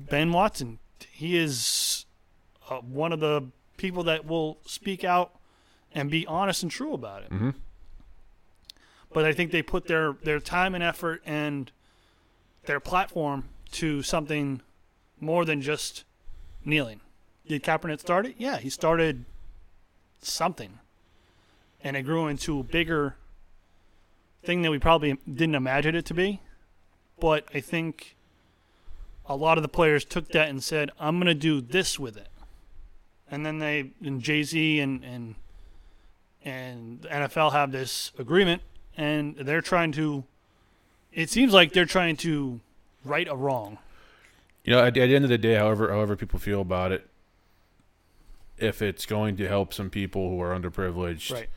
[0.08, 0.80] Ben Watson,
[1.12, 2.06] he is
[2.70, 5.36] uh, one of the people that will speak out
[5.94, 7.30] and be honest and true about it.
[7.30, 7.56] Mhm.
[9.12, 11.72] But I think they put their, their time and effort and
[12.66, 14.62] their platform to something
[15.20, 16.04] more than just
[16.64, 17.02] kneeling.
[17.48, 18.36] Did Kaepernick start it?
[18.38, 19.26] Yeah, he started
[20.22, 20.80] something.
[21.84, 23.16] And it grew into a bigger
[24.44, 26.42] thing that we probably didn't imagine it to be.
[27.20, 28.16] But I think
[29.30, 32.18] a lot of the players took that and said, I'm going to do this with
[32.18, 32.28] it.
[33.32, 35.36] And then they, and Jay Z and, and,
[36.44, 38.64] and the NFL have this agreement,
[38.98, 40.24] and they're trying to,
[41.14, 42.60] it seems like they're trying to
[43.06, 43.78] right a wrong.
[44.64, 47.08] You know, at, at the end of the day, however, however people feel about it,
[48.58, 51.50] if it's going to help some people who are underprivileged, Right.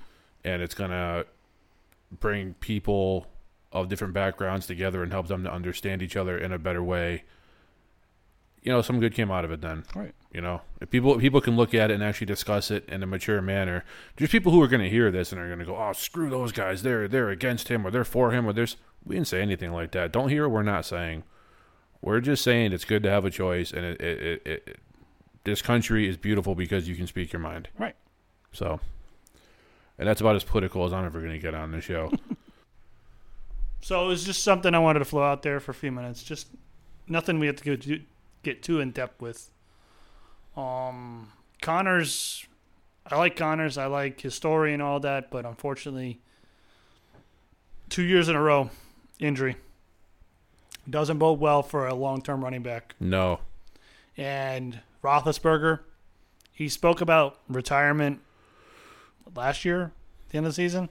[0.44, 1.24] and it's gonna
[2.20, 3.26] bring people
[3.72, 7.24] of different backgrounds together and help them to understand each other in a better way,
[8.62, 9.60] you know, some good came out of it.
[9.60, 10.14] Then, Right.
[10.32, 13.06] you know, if people people can look at it and actually discuss it in a
[13.06, 13.84] mature manner.
[14.16, 16.30] There's people who are going to hear this and are going to go, "Oh, screw
[16.30, 16.82] those guys!
[16.82, 19.90] They're they're against him or they're for him or there's." We didn't say anything like
[19.92, 20.12] that.
[20.12, 21.24] Don't hear what we're not saying.
[22.00, 24.80] We're just saying it's good to have a choice, and it, it, it, it
[25.44, 27.68] this country is beautiful because you can speak your mind.
[27.78, 27.96] Right.
[28.52, 28.78] So,
[29.98, 32.12] and that's about as political as I'm ever going to get on the show.
[33.84, 36.22] So it was just something I wanted to flow out there for a few minutes.
[36.22, 36.46] Just
[37.08, 38.00] nothing we have to go to,
[38.42, 39.50] get too in depth with.
[40.56, 42.46] Um, Connors,
[43.06, 43.78] I like Connors.
[43.78, 46.20] I like his story and all that, but unfortunately,
[47.88, 48.70] two years in a row
[49.18, 49.56] injury
[50.88, 52.94] doesn't bode well for a long-term running back.
[52.98, 53.40] No.
[54.16, 55.80] And Roethlisberger,
[56.52, 58.20] he spoke about retirement
[59.34, 59.92] last year,
[60.26, 60.88] at the end of the season.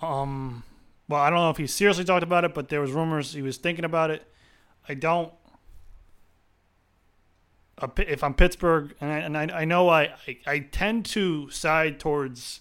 [0.00, 0.64] Um,
[1.08, 3.42] well, I don't know if he seriously talked about it, but there was rumors he
[3.42, 4.28] was thinking about it.
[4.88, 5.32] I don't.
[7.98, 11.98] If I'm Pittsburgh, and I, and I, I know I, I, I tend to side
[11.98, 12.60] towards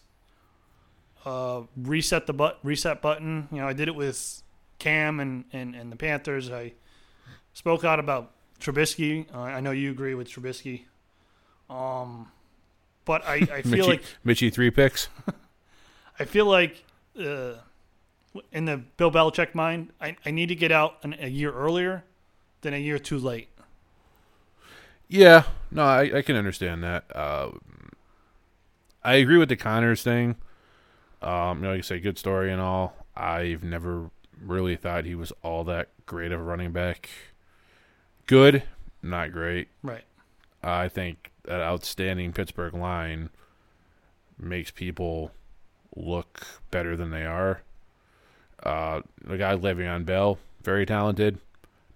[1.26, 3.48] uh, reset the but reset button.
[3.52, 4.42] You know, I did it with
[4.80, 6.52] Cam and, and, and the Panthers.
[6.52, 6.74] I
[7.54, 9.26] spoke out about Trubisky.
[9.34, 10.84] Uh, I know you agree with Trubisky.
[11.70, 12.32] Um,
[13.06, 15.10] but I, I feel Mitchie, like Mitchie three picks.
[16.20, 16.84] I feel like
[17.20, 17.54] uh,
[18.52, 22.04] in the Bill Belichick mind, I, I need to get out an, a year earlier
[22.64, 23.50] than a year too late.
[25.08, 27.06] Yeah, no, I, I can understand that.
[27.16, 27.52] Uh,
[29.04, 30.36] I agree with the Connors thing.
[31.22, 32.96] Um, you know, like you say, good story and all.
[33.16, 34.10] I've never
[34.42, 37.10] really thought he was all that great of a running back.
[38.26, 38.64] Good,
[39.02, 39.68] not great.
[39.84, 40.04] Right.
[40.64, 43.30] I think that outstanding Pittsburgh line
[44.40, 45.32] makes people
[45.96, 47.62] look better than they are.
[48.62, 51.40] Uh, the guy Le'Veon Bell, very talented,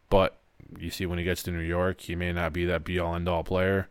[0.09, 0.37] but
[0.79, 3.15] you see when he gets to New York, he may not be that be all
[3.15, 3.89] end all player.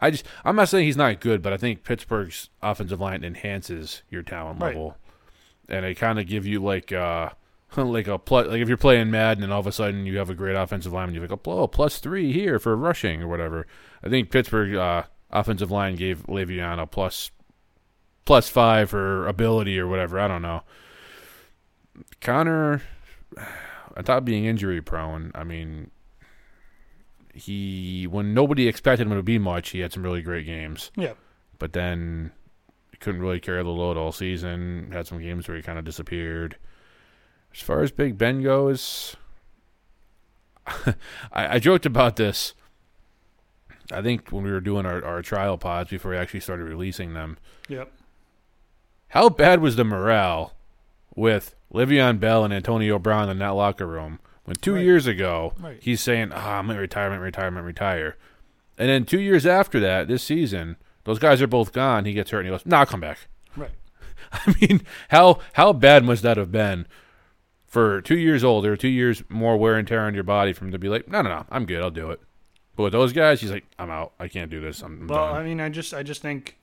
[0.00, 4.02] I just I'm not saying he's not good, but I think Pittsburgh's offensive line enhances
[4.10, 4.74] your talent Right.
[4.74, 4.96] level,
[5.68, 7.30] and they kind of give you like uh
[7.76, 10.28] like a plus like if you're playing Madden and all of a sudden you have
[10.30, 13.22] a great offensive line, and you have like a oh, plus three here for rushing
[13.22, 13.66] or whatever.
[14.02, 17.30] I think Pittsburgh uh, offensive line gave Le'Veon a plus
[18.24, 20.18] plus five for ability or whatever.
[20.18, 20.62] I don't know.
[22.20, 22.82] Conner,
[23.96, 25.90] on top of being injury prone, I mean,
[27.32, 30.90] he when nobody expected him to be much, he had some really great games.
[30.96, 31.14] Yeah.
[31.58, 32.32] But then
[33.00, 34.90] couldn't really carry the load all season.
[34.92, 36.56] Had some games where he kind of disappeared.
[37.52, 39.16] As far as Big Ben goes,
[40.66, 40.94] I,
[41.32, 42.54] I joked about this.
[43.90, 47.14] I think when we were doing our, our trial pods before we actually started releasing
[47.14, 47.36] them,
[47.68, 47.92] Yep.
[49.08, 50.54] how bad was the morale
[51.14, 54.84] with Le'Veon Bell and Antonio Brown in that locker room when two Right.
[54.84, 55.78] years ago Right.
[55.80, 58.16] he's saying, "Ah, I'm gonna retire, I'm gonna retire, retire,"
[58.78, 62.04] and then two years after that, this season, those guys are both gone.
[62.04, 63.26] He gets hurt and he goes, "Nah, I'll come back."
[63.56, 63.70] Right.
[64.32, 66.86] I mean, how how bad must that have been
[67.66, 70.72] for two years older, two years more wear and tear on your body, from him
[70.72, 72.20] to be like, "No, no, no, I'm good, I'll do it."
[72.76, 74.12] But with those guys, he's like, "I'm out.
[74.18, 74.80] I can't do this.
[74.82, 76.56] I'm, I'm Well, done." I mean, I just, I just think,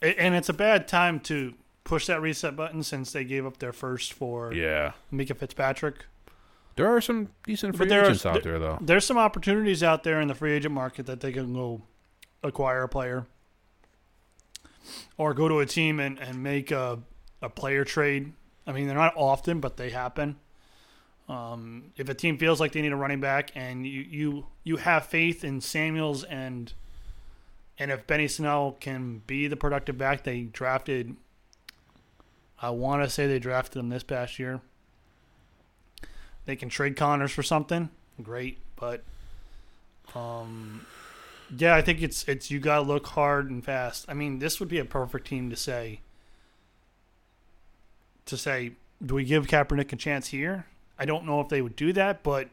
[0.00, 3.72] and it's a bad time to push that reset button since they gave up their
[3.72, 6.04] first for yeah, Minkah Fitzpatrick.
[6.76, 8.78] there are some decent free there are- agents out there, though.
[8.80, 11.82] There's some opportunities out there in the free agent market that they can go
[12.42, 13.26] acquire a player
[15.16, 16.98] or go to a team and, and make a,
[17.40, 18.32] a player trade.
[18.66, 20.36] I mean, they're not often, but they happen.
[21.28, 24.76] Um, if a team feels like they need a running back and you, you, you
[24.76, 26.72] have faith in Samuels and
[27.78, 31.16] and if Benny Snell can be the productive back they drafted,
[32.62, 34.60] I want to say they drafted him this past year.
[36.46, 37.90] They can trade Connors for something,
[38.22, 38.58] great.
[38.76, 39.02] But,
[40.14, 40.86] um,
[41.56, 44.06] yeah, I think it's it's you got to look hard and fast.
[44.08, 46.00] I mean, this would be a perfect team to say.
[48.26, 48.72] To say,
[49.04, 50.66] do we give Kaepernick a chance here?
[50.98, 52.48] I don't know if they would do that, but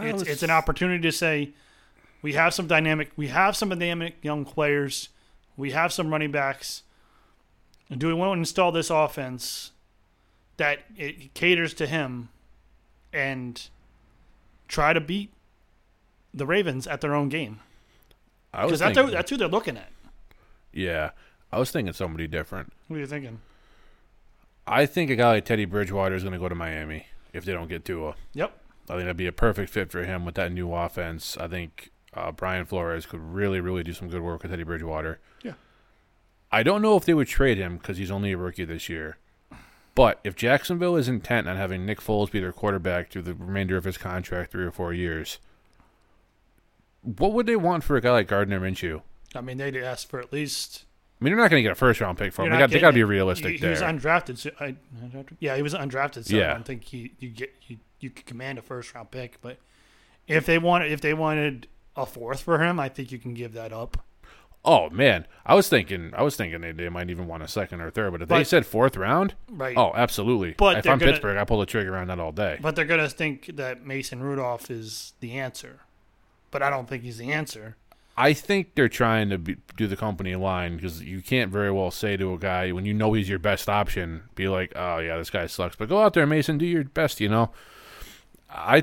[0.00, 1.52] it's it's an opportunity to say
[2.22, 5.08] we have some dynamic we have some dynamic young players
[5.56, 6.82] we have some running backs
[7.96, 9.72] do we want to install this offense
[10.58, 12.28] that it caters to him
[13.12, 13.68] and
[14.66, 15.32] try to beat
[16.34, 17.60] the Ravens at their own game
[18.52, 19.90] because that's, who- that's who they're looking at
[20.72, 21.10] yeah,
[21.50, 22.72] I was thinking somebody different.
[22.88, 23.40] what are you thinking
[24.66, 27.52] I think a guy like Teddy Bridgewater is going to go to Miami if they
[27.52, 28.14] don't get Tua.
[28.34, 28.52] yep
[28.90, 31.36] I think that'd be a perfect fit for him with that new offense.
[31.38, 35.18] I think uh, Brian Flores could really, really do some good work with Teddy Bridgewater.
[35.42, 35.52] Yeah.
[36.50, 39.18] I don't know if they would trade him because he's only a rookie this year.
[39.94, 43.76] But if Jacksonville is intent on having Nick Foles be their quarterback through the remainder
[43.76, 45.38] of his contract, three or four years,
[47.02, 49.02] what would they want for a guy like Gardner Minshew?
[49.34, 50.84] I mean they'd ask for at least
[51.20, 52.52] I mean, they're not going to get a first round pick for him.
[52.52, 53.70] They got, they got to be realistic he, he there.
[53.70, 55.36] was undrafted so I, undrafted?
[55.40, 56.52] yeah he was undrafted so Yeah.
[56.52, 59.58] I don't think he you get you, you could command a first round pick but
[60.26, 63.52] if they wanted if they wanted a fourth for him I think you can give
[63.54, 63.98] that up
[64.64, 67.80] oh man, I was thinking, I was thinking they, they might even want a second
[67.80, 68.12] or third.
[68.12, 70.54] But if they said fourth round, right oh, absolutely.
[70.56, 72.58] But if they're I'm gonna- Pittsburgh, I pull the trigger on that all day.
[72.60, 75.80] But they're gonna think that Mason Rudolph is the answer.
[76.50, 77.76] But I don't think he's the answer.
[78.16, 81.92] I think they're trying to be, do the company line because you can't very well
[81.92, 85.16] say to a guy when you know he's your best option, be like, "Oh yeah,
[85.18, 87.50] this guy sucks," but go out there, Mason, do your best, you know.
[88.50, 88.82] I,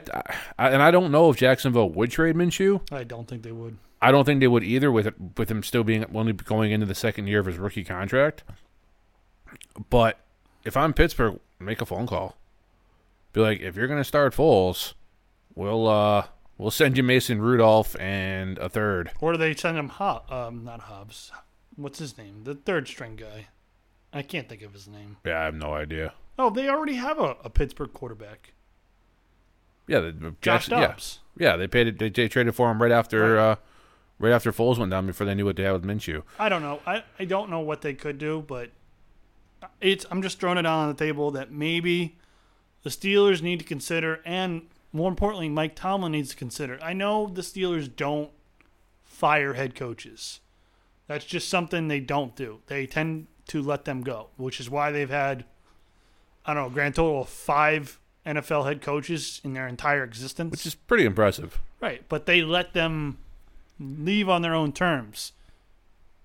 [0.57, 2.81] I and I don't know if Jacksonville would trade Minshew.
[2.93, 3.77] I don't think they would.
[4.05, 6.85] I don't think they would either with it, with him still being only going into
[6.85, 8.43] the second year of his rookie contract.
[9.89, 10.19] But
[10.63, 12.37] if I'm Pittsburgh, make a phone call.
[13.33, 14.93] Be like, if you're going to start Foles,
[15.55, 16.27] we'll uh
[16.59, 19.09] we'll send you Mason Rudolph and a third.
[19.19, 20.31] Or do they send him Hob?
[20.31, 21.31] Um, not Hobbs.
[21.75, 22.43] What's his name?
[22.43, 23.47] The third string guy.
[24.13, 25.17] I can't think of his name.
[25.25, 26.13] Yeah, I have no idea.
[26.37, 28.53] Oh, they already have a, a Pittsburgh quarterback.
[29.87, 31.19] Yeah, the, Josh Jackson, yeah, Dobbs.
[31.37, 31.57] yeah.
[31.57, 31.97] They paid it.
[31.97, 33.55] They, they traded for him right after uh,
[34.19, 36.23] right after Foles went down before they knew what they had with Minshew.
[36.39, 36.81] I don't know.
[36.85, 38.69] I, I don't know what they could do, but
[39.81, 42.17] it's I'm just throwing it out on the table that maybe
[42.83, 46.79] the Steelers need to consider, and more importantly, Mike Tomlin needs to consider.
[46.81, 48.31] I know the Steelers don't
[49.03, 50.39] fire head coaches.
[51.07, 52.59] That's just something they don't do.
[52.67, 55.45] They tend to let them go, which is why they've had
[56.45, 60.51] I don't know, grand total of five NFL head coaches in their entire existence.
[60.51, 61.59] which is pretty impressive.
[61.81, 63.17] Right, but they let them
[63.79, 65.31] leave on their own terms.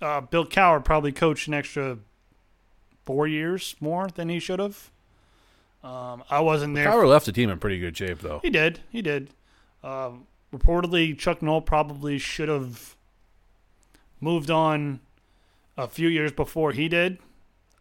[0.01, 1.99] Uh, Bill Cowher probably coached an extra
[3.05, 4.91] four years more than he should have.
[5.83, 6.87] Um, I wasn't there.
[6.87, 8.41] Cowher left the team in pretty good shape, though.
[8.43, 8.81] He did.
[8.91, 9.31] He did.
[9.83, 12.97] Um, reportedly, Chuck Noll probably should have
[14.21, 15.01] moved on
[15.77, 17.19] a few years before he did.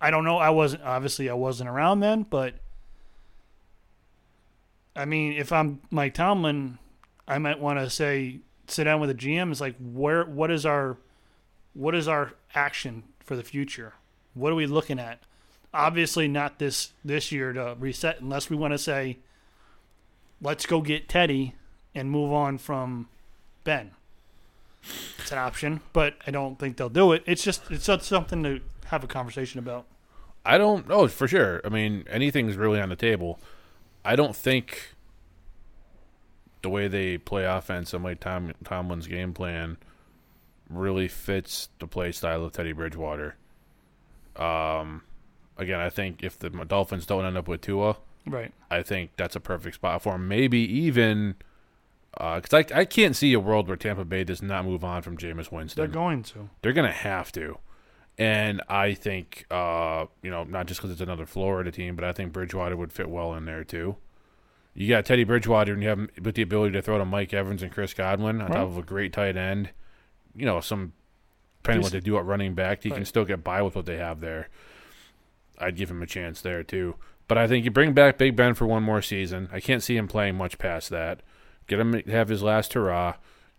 [0.01, 0.38] I don't know.
[0.38, 2.55] I wasn't obviously I wasn't around then, but
[4.95, 6.77] I mean, if I'm Mike Tomlin,
[7.27, 9.51] I might want to say sit down with the GM.
[9.51, 10.97] It's like where what is our
[11.73, 13.93] what is our action for the future?
[14.34, 15.19] What are we looking at?
[15.73, 19.19] Obviously, not this this year to reset unless we want to say
[20.41, 21.55] let's go get Teddy
[21.93, 23.08] and move on from
[23.63, 23.91] Ben.
[25.17, 27.23] It's an option, but I don't think they'll do it.
[27.25, 29.86] It's just it's just something to have a conversation about.
[30.45, 31.62] I don't know for sure.
[31.65, 33.39] I mean, anything's really on the table.
[34.05, 34.95] I don't think
[36.62, 39.78] the way they play offense and Mike Tom, Tomlin's game plan
[40.69, 43.36] really fits the play style of Teddy Bridgewater.
[44.36, 45.04] Um,
[45.58, 48.52] again, I think if the Dolphins don't end up with Tua, Right.
[48.69, 50.28] I think that's a perfect spot for him.
[50.28, 51.36] Maybe even
[52.13, 55.17] because I I can't see a world where Tampa Bay does not move on from
[55.17, 55.82] Jameis Winston.
[55.82, 56.50] They're going to.
[56.62, 57.58] They're gonna have to.
[58.17, 62.12] And I think, uh, you know, not just because it's another Florida team, but I
[62.12, 63.95] think Bridgewater would fit well in there too.
[64.80, 67.62] You got Teddy Bridgewater, and you have with the ability to throw to Mike Evans
[67.62, 68.56] and Chris Godwin on Right.
[68.60, 69.72] top of a great tight end.
[70.34, 70.94] You know, some
[71.62, 73.86] depending on what they do at running back, he can still get by with what
[73.86, 74.48] they have there.
[75.58, 76.96] I'd give him a chance there too.
[77.28, 79.50] But I think you bring back Big Ben for one more season.
[79.52, 81.24] I can't see him playing much past that.
[81.68, 83.15] Get him to have his last hurrah.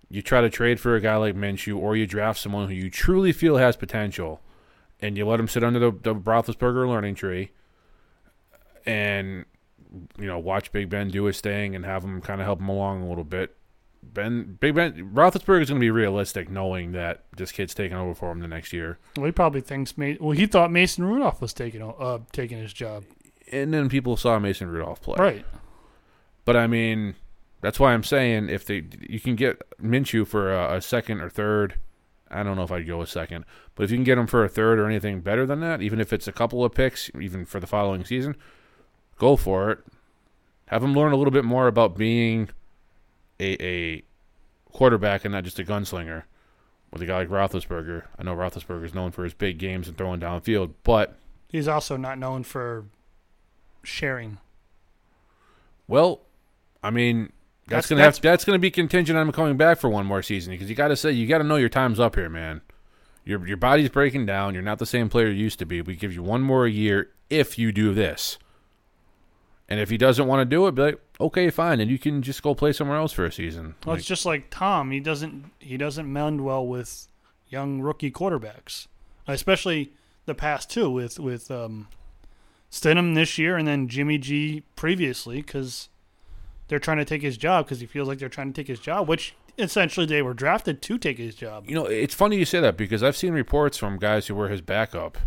[0.08, 2.88] You try to trade for a guy like Minshew, or you draft someone who you
[2.88, 4.40] truly feel has potential,
[5.02, 7.50] and you let him sit under the, the Roethlisberger learning tree,
[8.86, 9.44] and
[10.18, 12.68] you know watch Big Ben do his thing and have him kind of help him
[12.68, 13.56] along a little bit.
[14.02, 18.14] Ben, Big Ben, Roethlisberger is going to be realistic, knowing that this kid's taking over
[18.14, 18.98] for him the next year.
[19.16, 19.94] Well, he probably thinks.
[19.96, 23.04] Well, he thought Mason Rudolph was taking uh taking his job.
[23.52, 25.16] And then people saw Mason Rudolph play.
[25.18, 25.46] Right.
[26.44, 27.14] But I mean,
[27.60, 31.28] that's why I'm saying if they you can get Minshew for a, a second or
[31.28, 31.74] third.
[32.32, 34.44] I don't know if I'd go a second, but if you can get him for
[34.44, 37.44] a third or anything better than that, even if it's a couple of picks, even
[37.44, 38.36] for the following season,
[39.20, 39.78] go for it.
[40.66, 42.48] Have him learn a little bit more about being
[43.38, 44.02] a a
[44.72, 46.24] quarterback and not just a gunslinger.
[46.92, 49.96] With a guy like Roethlisberger, I know Roethlisberger is known for his big games and
[49.96, 51.16] throwing downfield, but
[51.48, 52.84] He's also not known for
[53.84, 54.38] sharing.
[55.88, 56.20] Well,
[56.82, 57.32] I mean,
[57.66, 60.06] that's, That's- gonna that's- have that's gonna be contingent on him coming back for one
[60.06, 62.28] more season because you got to say you got to know your time's up here,
[62.28, 62.60] man.
[63.24, 64.54] Your your body's breaking down.
[64.54, 65.82] You're not the same player you used to be.
[65.82, 68.38] We give you one more year if you do this.
[69.70, 72.22] And if he doesn't want to do it, be like, okay, fine, and you can
[72.22, 73.76] just go play somewhere else for a season.
[73.86, 74.90] Well, Like, it's just like Tom.
[74.90, 77.06] He doesn't he doesn't mend well with
[77.48, 78.88] young rookie quarterbacks,
[79.28, 79.92] especially
[80.26, 81.86] the past two with with um,
[82.70, 85.88] Stidham this year and then Jimmy G previously because
[86.68, 88.80] they're trying to take his job because he feels like they're trying to take his
[88.80, 91.68] job, which essentially they were drafted to take his job.
[91.68, 94.48] you know, it's funny you say that because I've seen reports from guys who were
[94.48, 95.18] his backup,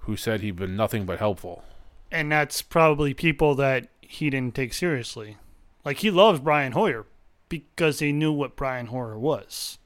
[0.00, 1.64] who said he'd been nothing but helpful.
[2.10, 5.36] And that's probably people that he didn't take seriously.
[5.84, 7.06] Like he loves Brian Hoyer
[7.48, 9.78] because he knew what Brian Hoyer was.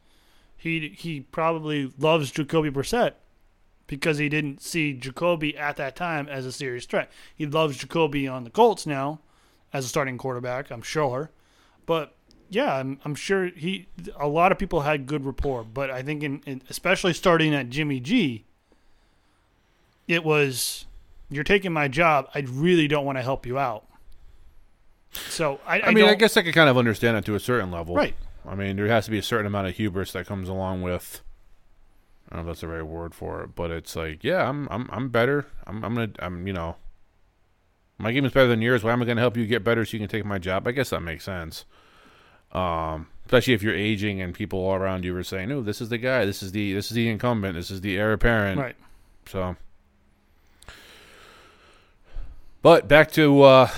[0.57, 3.15] He he probably loves Jacoby Brissett
[3.87, 7.11] because he didn't see Jacoby at that time as a serious threat.
[7.35, 9.21] He loves Jacoby on the Colts now
[9.73, 11.31] as a starting quarterback, I'm sure.
[11.87, 12.15] But
[12.49, 13.87] yeah, I'm, I'm sure he.
[14.19, 17.71] A lot of people had good rapport, but I think in, in especially starting at
[17.71, 18.45] Jimmy G,
[20.07, 20.87] it was
[21.31, 22.29] you're taking my job.
[22.35, 23.87] I really don't want to help you out.
[25.13, 27.41] So I, I, I mean, I guess I could kind of understand it to a
[27.41, 27.95] certain level.
[27.95, 28.15] right.
[28.47, 31.21] I mean, there has to be a certain amount of hubris that comes along with.
[32.31, 34.67] I don't know if that's the right word for it, but it's like, yeah, I'm,
[34.71, 35.47] I'm, I'm better.
[35.67, 36.77] I'm, I'm gonna, I'm, you know,
[37.99, 38.83] my game is better than yours.
[38.83, 40.67] Why am I gonna help you get better so you can take my job?
[40.67, 41.65] I guess that makes sense.
[42.53, 45.89] Um, especially if you're aging and people all around you are saying, "No, this is
[45.91, 46.25] the guy.
[46.25, 47.57] This is the, this is the incumbent.
[47.57, 48.77] This is the heir apparent." Right.
[49.27, 49.57] So,
[52.63, 53.69] but back to uh,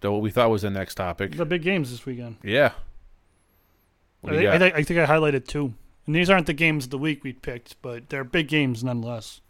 [0.00, 1.36] the, what we thought was the next topic.
[1.36, 2.36] The big games this weekend.
[2.42, 2.72] Yeah.
[4.24, 5.74] I think, I, think, I think I highlighted two.
[6.06, 9.40] And these aren't the games of the week we picked, but they're big games nonetheless.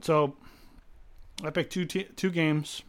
[0.00, 0.36] So
[1.42, 2.82] I picked two te- two games.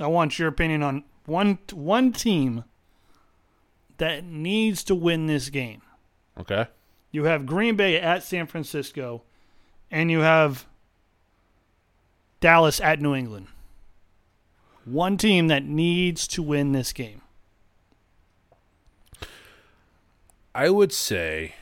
[0.00, 2.64] I want your opinion on one one team
[3.98, 5.82] that needs to win this game.
[6.38, 6.66] Okay.
[7.10, 9.22] You have Green Bay at San Francisco,
[9.90, 10.66] and you have
[12.40, 13.46] Dallas at New England.
[14.84, 17.20] One team that needs to win this game.
[20.54, 21.54] I would say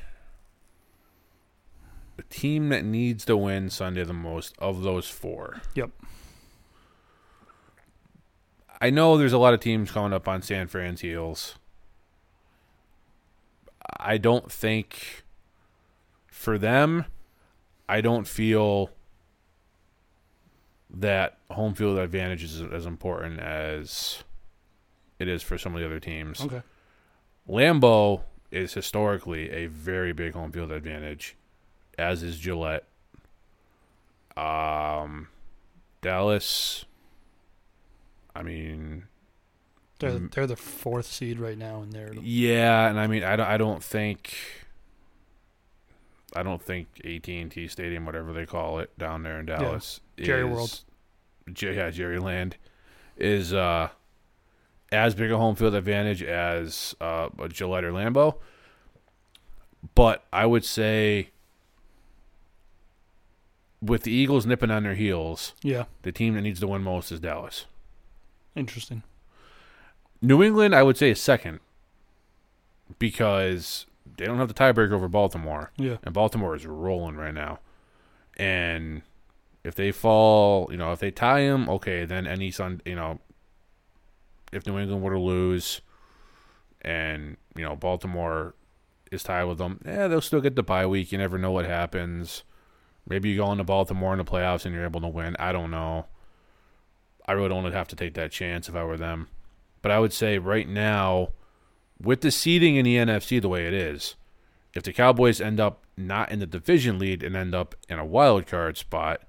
[2.17, 5.61] the team that needs to win Sunday the most of those four.
[5.75, 5.91] Yep.
[8.81, 11.57] I know there's a lot of teams coming up on San Fran's heels.
[13.99, 15.25] I don't think
[16.29, 17.05] for them,
[17.89, 18.91] I don't feel
[20.91, 24.23] that home field advantage is as important as
[25.19, 26.41] it is for some of the other teams.
[26.41, 26.63] Okay.
[27.49, 31.37] Lambeau is historically a very big home field advantage,
[31.99, 32.85] as is Gillette.
[34.37, 35.29] Um,
[36.01, 36.85] Dallas.
[38.35, 39.05] I mean,
[39.99, 43.47] They're they're the fourth seed right now, and they're yeah, and I mean, I don't,
[43.47, 44.37] I don't think,
[46.37, 50.01] I don't think AT and T Stadium, whatever they call it down there in Dallas,
[50.21, 50.81] Jerry is- World.
[51.53, 52.57] J- yeah, Jerry Land
[53.17, 53.89] is uh,
[54.93, 58.37] as big a home field advantage as uh, a Gillette or Lambeau.
[59.95, 61.31] But I would say,
[63.81, 67.11] with the Eagles nipping on their heels, yeah, the team that needs to win most
[67.13, 67.65] is Dallas.
[68.55, 69.03] interesting.
[70.21, 71.61] New England, I would say, is second
[72.99, 77.61] because they don't have the tiebreaker over Baltimore, Yeah, and Baltimore is rolling right now.
[78.37, 79.03] And
[79.65, 83.21] if they fall, you know, if they tie them, okay, then any Sun, you know,
[84.53, 85.81] if New England were to lose,
[86.83, 88.55] and you know Baltimore
[89.11, 91.13] is tied with them, yeah, they'll still get the bye week.
[91.13, 92.45] You never know what happens.
[93.09, 95.35] Maybe you go into Baltimore in the playoffs and you're able to win.
[95.39, 96.07] I don't know.
[97.27, 99.29] I really don't have to take that chance if I were them.
[99.81, 101.31] But I would say right now,
[102.03, 104.15] with the seeding in the NFC the way it is,
[104.75, 108.05] if the Cowboys end up not in the division lead and end up in a
[108.05, 109.23] wild card spot,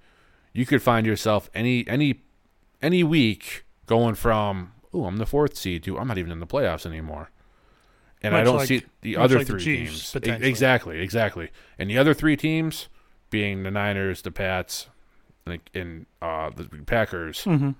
[0.54, 2.22] you could find yourself any any
[2.82, 6.48] any week going from oh I'm the fourth seed to I'm not even in the
[6.48, 7.32] playoffs anymore.
[8.22, 10.42] And I don't like- see the other like the three Chiefs, teams.
[10.42, 11.52] Exactly, exactly.
[11.78, 12.90] And the other three teams
[13.30, 14.88] being the Niners, the Pats,
[15.46, 17.72] and, and uh, the Packers mm-hmm.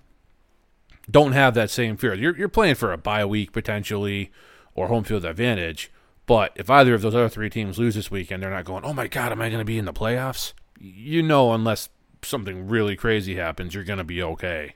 [1.12, 2.14] don't have that same fear.
[2.14, 4.32] You're you're playing for a bye week potentially
[4.80, 5.92] or home field advantage.
[6.26, 8.94] But if either of those other three teams lose this weekend, they're not going, "Oh
[8.94, 11.90] my God, am I going to be in the playoffs?" You know, unless
[12.22, 14.76] something really crazy happens, you're going to be okay.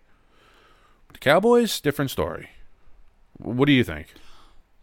[1.13, 2.49] The Cowboys, different story.
[3.37, 4.13] What do you think?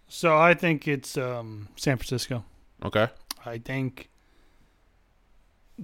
[0.08, 2.44] So I think it's um, San Francisco.
[2.84, 3.08] Okay,
[3.44, 4.08] I think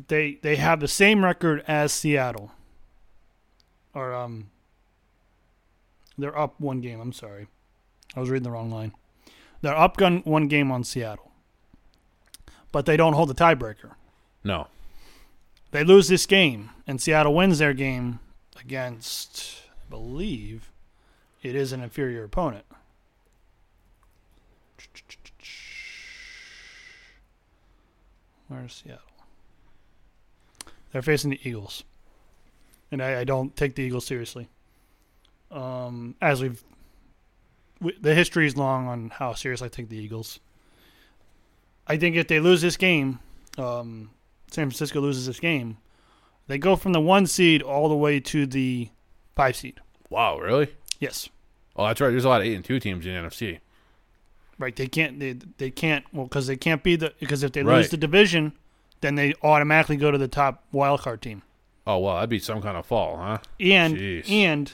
[0.08, 2.52] they they have the same record as Seattle.
[3.94, 4.50] Or um
[6.18, 7.46] they're up one game, I'm sorry.
[8.14, 8.92] I was reading the wrong line.
[9.62, 11.32] They're up gun one game on Seattle.
[12.72, 13.92] But they don't hold the tiebreaker.
[14.44, 14.68] no,
[15.70, 18.20] They lose this game and Seattle wins their game
[18.60, 20.70] against I believe
[21.42, 22.64] it is an inferior opponent.
[28.48, 29.02] Where's Seattle?
[30.92, 31.82] They're facing the Eagles,
[32.90, 34.48] and I, I don't take the Eagles seriously.
[35.50, 36.75] Um, as we've, we,
[38.00, 40.40] the history is long on how serious I take the Eagles.
[41.86, 43.20] I think if they lose this game,
[43.58, 44.10] um,
[44.50, 45.78] San Francisco loses this game,
[46.48, 48.88] they go from the one seed all the way to the
[49.34, 49.80] five seed.
[50.10, 50.68] wow, really?
[50.98, 51.28] Yes,
[51.78, 52.08] Oh, that's right.
[52.08, 53.58] There's a lot of eight and two teams in the NFC.
[54.58, 54.74] right.
[54.74, 55.20] They can't.
[55.20, 56.06] They they can't.
[56.10, 58.54] Well, because they can't be the because if they lose the division,
[59.02, 61.42] then they automatically go to the top wild card team.
[61.86, 63.38] Oh well, that'd be some kind of fall, huh?
[63.60, 64.30] and Jeez.
[64.30, 64.72] and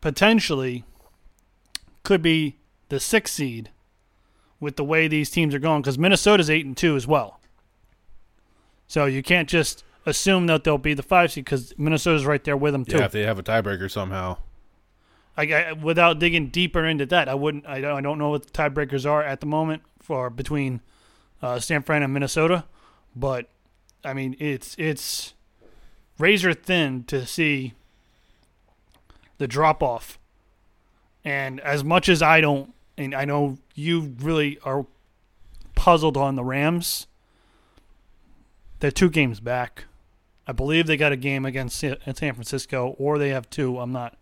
[0.00, 0.84] potentially
[2.02, 2.56] could be
[2.88, 3.70] the sixth seed
[4.58, 7.40] with the way these teams are going because Minnesota's eight and two as well.
[8.86, 12.56] So you can't just assume that they'll be the five seed because Minnesota's right there
[12.56, 12.98] with them too.
[12.98, 14.38] Yeah, if they have a tiebreaker somehow.
[15.36, 17.66] I, I, without digging deeper into that, I wouldn't.
[17.66, 20.80] I don't, I don't know what the tiebreakers are at the moment for between
[21.40, 22.64] uh, San Fran and Minnesota,
[23.14, 23.48] but
[24.04, 25.34] I mean it's it's
[26.18, 27.74] razor thin to see
[29.40, 30.18] the drop off.
[31.24, 34.84] And as much as I don't, and I know you really are
[35.74, 37.06] puzzled on the Rams,
[38.80, 39.84] they're two games back.
[40.46, 43.78] I believe they got a game against San Francisco, or they have two.
[43.78, 44.18] I'm not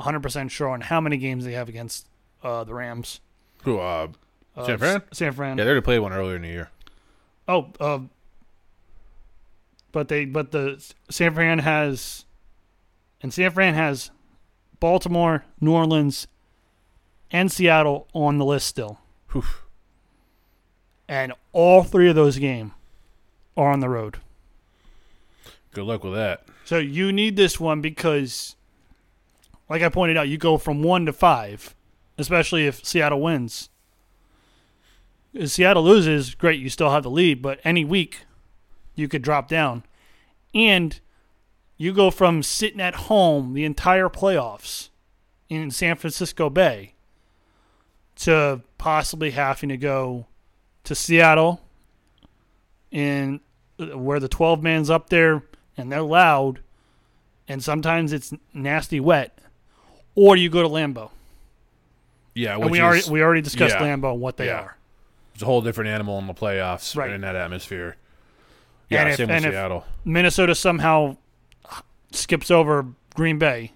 [0.00, 2.08] 100% sure on how many games they have against
[2.42, 3.20] uh, the Rams.
[3.62, 4.08] Who, uh,
[4.56, 5.02] Uh, San Fran?
[5.12, 5.56] San Fran.
[5.58, 6.70] Yeah, they already played one earlier in the year.
[7.46, 8.00] Oh, uh,
[9.92, 12.24] but they but the San Fran has,
[13.22, 14.10] and San Fran has
[14.82, 16.26] Baltimore, New Orleans,
[17.30, 18.98] and Seattle on the list still,
[19.30, 19.44] Whew.
[21.08, 22.72] and all three of those games
[23.56, 24.16] are on the road.
[25.70, 26.46] Good luck with that.
[26.64, 28.56] So you need this one because,
[29.70, 31.76] like I pointed out, you go from one to five,
[32.18, 33.68] especially if Seattle wins.
[35.32, 38.22] If Seattle loses, great, you still have the lead, but any week
[38.96, 39.84] you could drop down.
[40.52, 40.98] And
[41.82, 44.88] you go from sitting at home the entire playoffs
[45.48, 46.94] in San Francisco Bay
[48.16, 50.26] to possibly having to go
[50.84, 51.60] to Seattle
[52.92, 53.40] and
[53.80, 55.42] uh, where the 12 man's up there
[55.76, 56.60] and they're loud
[57.48, 59.36] and sometimes it's nasty wet
[60.14, 61.10] or you go to Lambeau.
[62.34, 64.60] Yeah, And we is, already we already discussed yeah, Lambeau and what they yeah.
[64.60, 64.76] are.
[65.34, 67.10] it's a whole different animal in the playoffs Right.
[67.10, 67.96] in that atmosphere.
[68.88, 69.84] Yeah, And if- same with if- Seattle.
[70.04, 71.16] Minnesota somehow
[72.14, 73.72] skips over Green Bay.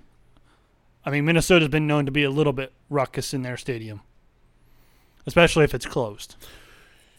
[1.05, 4.01] I mean, Minnesota's been known to be a little bit ruckus in their stadium,
[5.27, 6.37] especially if it's closed.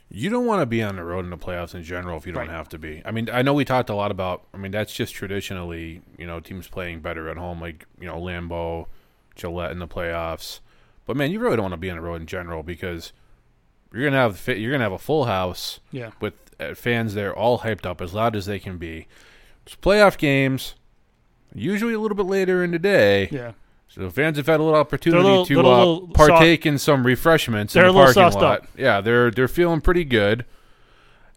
[0.09, 2.32] You don't want to be on the road in the playoffs in general if you
[2.32, 2.55] don't Right.
[2.55, 3.01] have to be.
[3.05, 4.43] I mean, I know we talked a lot about.
[4.53, 8.15] I mean, that's just traditionally, you know, teams playing better at home, like you know
[8.18, 8.88] Lambeau,
[9.36, 10.61] Gillette in the playoffs.
[11.05, 13.11] But man, you really don't want to be on the road in general because
[13.93, 16.11] you're gonna have you're gonna have a full house Yeah.
[16.22, 19.07] with uh, fans there all hyped up as loud as they can be.
[19.65, 20.76] It's playoff games,
[21.58, 23.28] usually a little bit later in the day.
[23.32, 23.51] Yeah.
[23.89, 27.05] So fans have had a little opportunity little- to they're uh, little partake in some
[27.05, 28.60] refreshments They're in a the little parking lot.
[28.64, 28.68] up.
[28.78, 30.45] Yeah, they're they're feeling pretty good,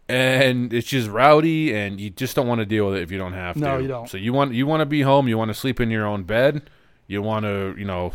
[0.09, 3.17] and it's just rowdy, and you just don't want to deal with it if you
[3.17, 3.81] don't have No, to.
[3.81, 4.09] you don't.
[4.09, 5.27] So you want you want to be home.
[5.27, 6.69] You want to sleep in your own bed.
[7.07, 8.13] You want to you know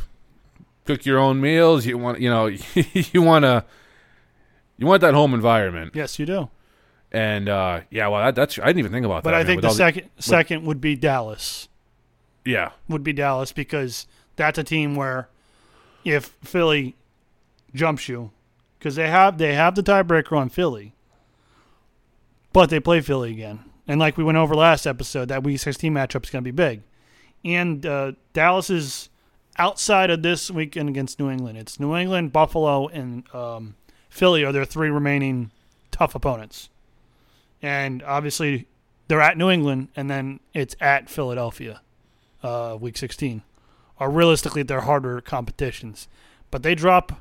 [0.84, 1.86] cook your own meals.
[1.86, 3.64] You want you know you want to
[4.76, 5.92] you want that home environment.
[5.94, 6.50] Yes, you do.
[7.12, 9.32] And uh, yeah, well, that, that's I didn't even think about But that.
[9.32, 11.68] But I man, think the second second would be Dallas.
[12.46, 15.28] Yeah, Would be Dallas because that's a team where
[16.04, 16.94] if Philly
[17.74, 18.30] jumps you,
[18.78, 20.94] because they have they have the tiebreaker on Philly,
[22.52, 25.92] but they play Philly again, and like we went over last episode, that Week 16
[25.92, 26.82] matchup is going to be big,
[27.44, 29.08] and uh, Dallas is
[29.58, 31.58] outside of this weekend against New England.
[31.58, 33.74] It's New England, Buffalo, and um,
[34.08, 35.50] Philly are their three remaining
[35.90, 36.68] tough opponents,
[37.60, 38.68] and obviously
[39.08, 41.80] they're at New England, and then it's at Philadelphia,
[42.42, 43.42] uh, Week 16.
[43.98, 46.08] are realistically, they're harder competitions,
[46.50, 47.20] but they drop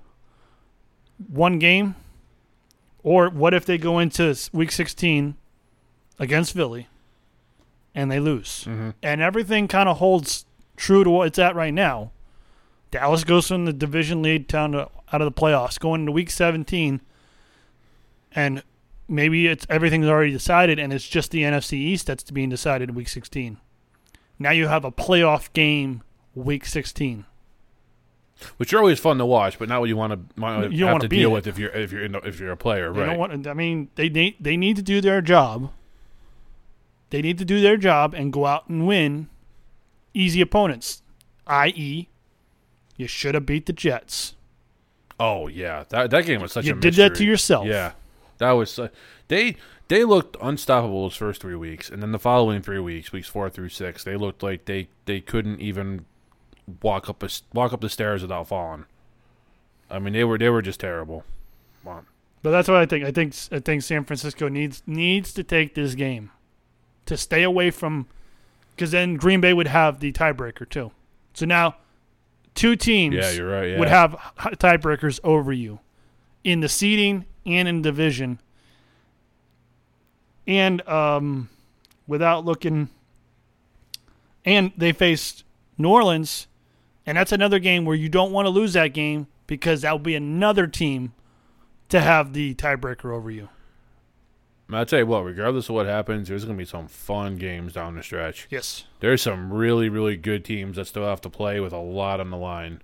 [1.28, 1.96] one game.
[3.04, 5.36] Or what if they go into Week 16
[6.20, 6.88] against Philly
[7.94, 10.46] and they lose, hmm and everything kind of holds
[10.76, 12.12] true to what it's at right now?
[12.92, 16.32] Dallas goes from the division lead down to out of the playoffs, going into Week
[16.32, 17.00] 17,
[18.34, 18.64] and
[19.08, 22.96] maybe it's everything's already decided, and it's just the NFC East that's being decided in
[22.96, 23.58] Week 16.
[24.40, 27.26] Now you have a playoff game Week 16.
[28.58, 31.10] which are always fun to watch, but not what you want to You don't have
[31.10, 33.00] be deal in with if you're if you're in the, if you're a player, They
[33.00, 33.06] right?
[33.08, 33.48] don't want.
[33.48, 35.72] I mean, they need they need to do their job.
[37.12, 39.30] They need to do their job and go out and win
[40.14, 41.02] easy opponents,
[41.48, 42.08] i.e.,
[42.98, 44.36] you should have beat the Jets.
[45.20, 47.68] Oh yeah, that that game was such you a did that to yourself.
[47.68, 47.94] Yeah,
[48.40, 48.90] that was su-
[49.30, 49.56] they
[49.88, 53.50] they looked unstoppable those first three weeks, and then the following three weeks, weeks four
[53.50, 56.06] through six, they looked like they they couldn't even
[56.82, 58.86] walk up a, walk up the stairs without falling.
[59.90, 61.24] I mean, they were they were just terrible.
[61.84, 62.04] Wow.
[62.42, 63.06] But that's what I think.
[63.06, 66.32] I think I think San Francisco needs needs to take this game
[67.06, 68.08] to stay away from
[68.76, 70.92] because then Green Bay would have the tiebreaker too.
[71.34, 71.76] So now
[72.56, 73.70] two teams Yeah, you're right.
[73.70, 73.80] Yeah.
[73.80, 75.80] would have tiebreakers over you
[76.44, 78.40] in the seeding and in division.
[80.48, 81.50] And um,
[82.08, 82.90] without looking,
[84.44, 85.44] and they faced
[85.78, 86.48] New Orleans,
[87.06, 90.00] and that's another game where you don't want to lose that game because that will
[90.00, 91.14] be another team
[91.90, 93.50] to have the tiebreaker over you.
[94.72, 97.74] I'll tell you what, regardless of what happens, there's going to be some fun games
[97.74, 98.48] down the stretch.
[98.50, 98.86] Yes.
[99.00, 102.32] There's some really, really good teams that still have to play with a lot on
[102.32, 102.82] the line.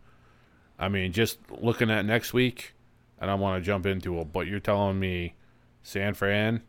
[0.77, 2.73] I mean, just looking at next week,
[3.19, 5.33] I don't want to jump into it, but you're telling me
[5.81, 6.61] San Fran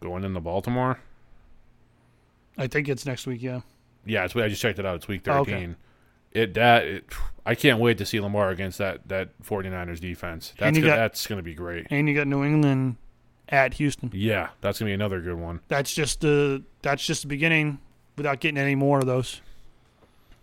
[0.00, 0.98] going into Baltimore?
[2.56, 3.60] I think it's next week, yeah.
[4.04, 4.96] Yeah, it's, I just checked it out.
[4.96, 5.54] It's week Oh, 13.
[5.54, 5.74] okay.
[6.32, 7.04] It that it,
[7.46, 10.52] I can't wait to see Lamar against that that 49ers defense.
[10.58, 11.86] That's gonna, got- that's going to be great.
[11.90, 12.96] And you got New England
[13.48, 14.10] at Houston.
[14.12, 15.60] Yeah, that's going to be another good one.
[15.68, 17.78] That's just the that's just the beginning
[18.16, 19.40] without getting any more of those.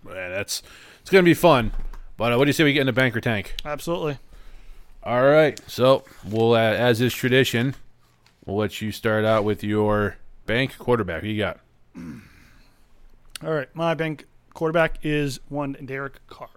[0.04, 0.64] Man, that's
[1.02, 1.72] it's going to be fun.
[2.18, 3.56] But uh, what do you say we get in the banker tank?
[3.64, 4.18] Absolutely.
[5.04, 5.60] All right.
[5.68, 7.76] So we'll, uh, as is tradition,
[8.46, 11.22] we'll let you start out with your bank quarterback.
[11.22, 11.60] Who you got?
[13.44, 13.74] All right.
[13.76, 16.50] My bank quarterback is one Derek Carr.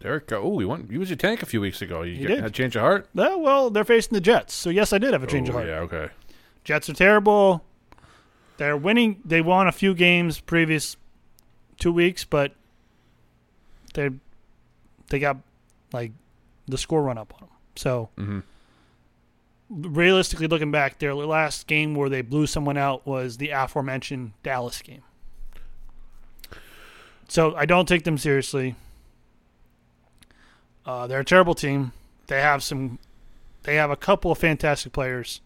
[0.00, 0.32] Derek.
[0.32, 0.90] Oh, he went.
[0.90, 2.02] He was your tank a few weeks ago.
[2.02, 2.36] You get, did.
[2.38, 3.08] had a change of heart.
[3.16, 5.54] Uh, well, they're facing the Jets, so yes, I did have a change oh, of
[5.54, 5.68] heart.
[5.68, 5.80] Yeah.
[5.80, 6.08] Okay.
[6.64, 7.64] Jets are terrible.
[8.56, 9.20] They're winning.
[9.24, 10.96] They won a few games previous
[11.78, 12.52] two weeks, but
[13.94, 14.10] they
[15.08, 15.38] they got
[15.92, 16.12] like
[16.66, 17.56] the score run up on them.
[17.76, 18.40] So hmm
[19.72, 24.82] realistically, looking back, their last game where they blew someone out was the aforementioned Dallas
[24.82, 25.02] game.
[27.28, 28.74] So I don't take them seriously.
[30.84, 31.92] Uh, they're a terrible team.
[32.26, 32.98] They have some.
[33.62, 35.40] They have a couple of fantastic players,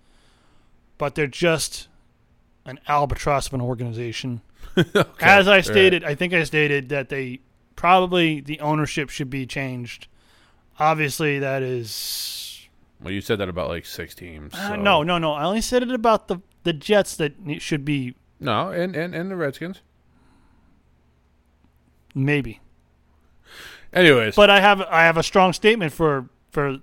[0.99, 1.89] but they're just
[2.65, 4.41] an albatross of an organization.
[5.21, 7.41] As I stated, I think I stated that they
[7.77, 10.09] probably the ownership should be changed.
[10.79, 12.46] Obviously, that is
[13.01, 14.55] Well, you said that about like six teams.
[14.55, 15.33] uh, no, no, no.
[15.33, 19.31] I only said it about the the Jets that should be no, and, and and
[19.31, 19.81] the Redskins.
[22.15, 22.61] maybe.
[23.93, 26.79] Anyways, But I have I have a strong statement for for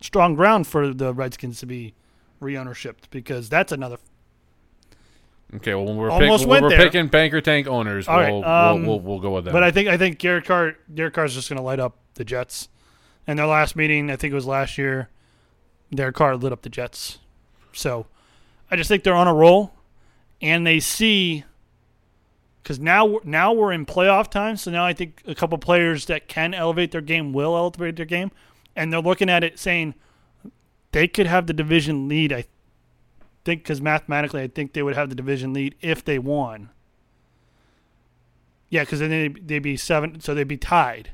[0.00, 1.94] strong ground for the Redskins to be
[2.40, 3.98] re-ownershipped because that's another.
[5.56, 5.74] okay.
[5.74, 6.78] Well, when we're, Almost pick, when we're there.
[6.78, 9.52] picking banker tank owners, All right, we'll, um, we'll, we'll we'll go with that.
[9.52, 12.24] But I think I think Derek Carr Derek Carr's just going to light up the
[12.24, 12.68] Jets.
[13.26, 15.08] And their last meeting, I think it was last year,
[15.90, 17.18] their car lit up the Jets.
[17.72, 18.06] So
[18.70, 19.72] I just think they're on a roll,
[20.40, 21.44] and they see
[22.62, 24.56] because now now we're in playoff time.
[24.56, 28.06] So now I think a couple players that can elevate their game will elevate their
[28.06, 28.30] game,
[28.76, 29.94] and they're looking at it saying
[30.92, 32.32] they could have the division lead.
[32.32, 32.44] I
[33.44, 36.70] think because mathematically, I think they would have the division lead if they won.
[38.68, 41.10] Yeah, because then they'd, they'd be seven, so they'd be tied.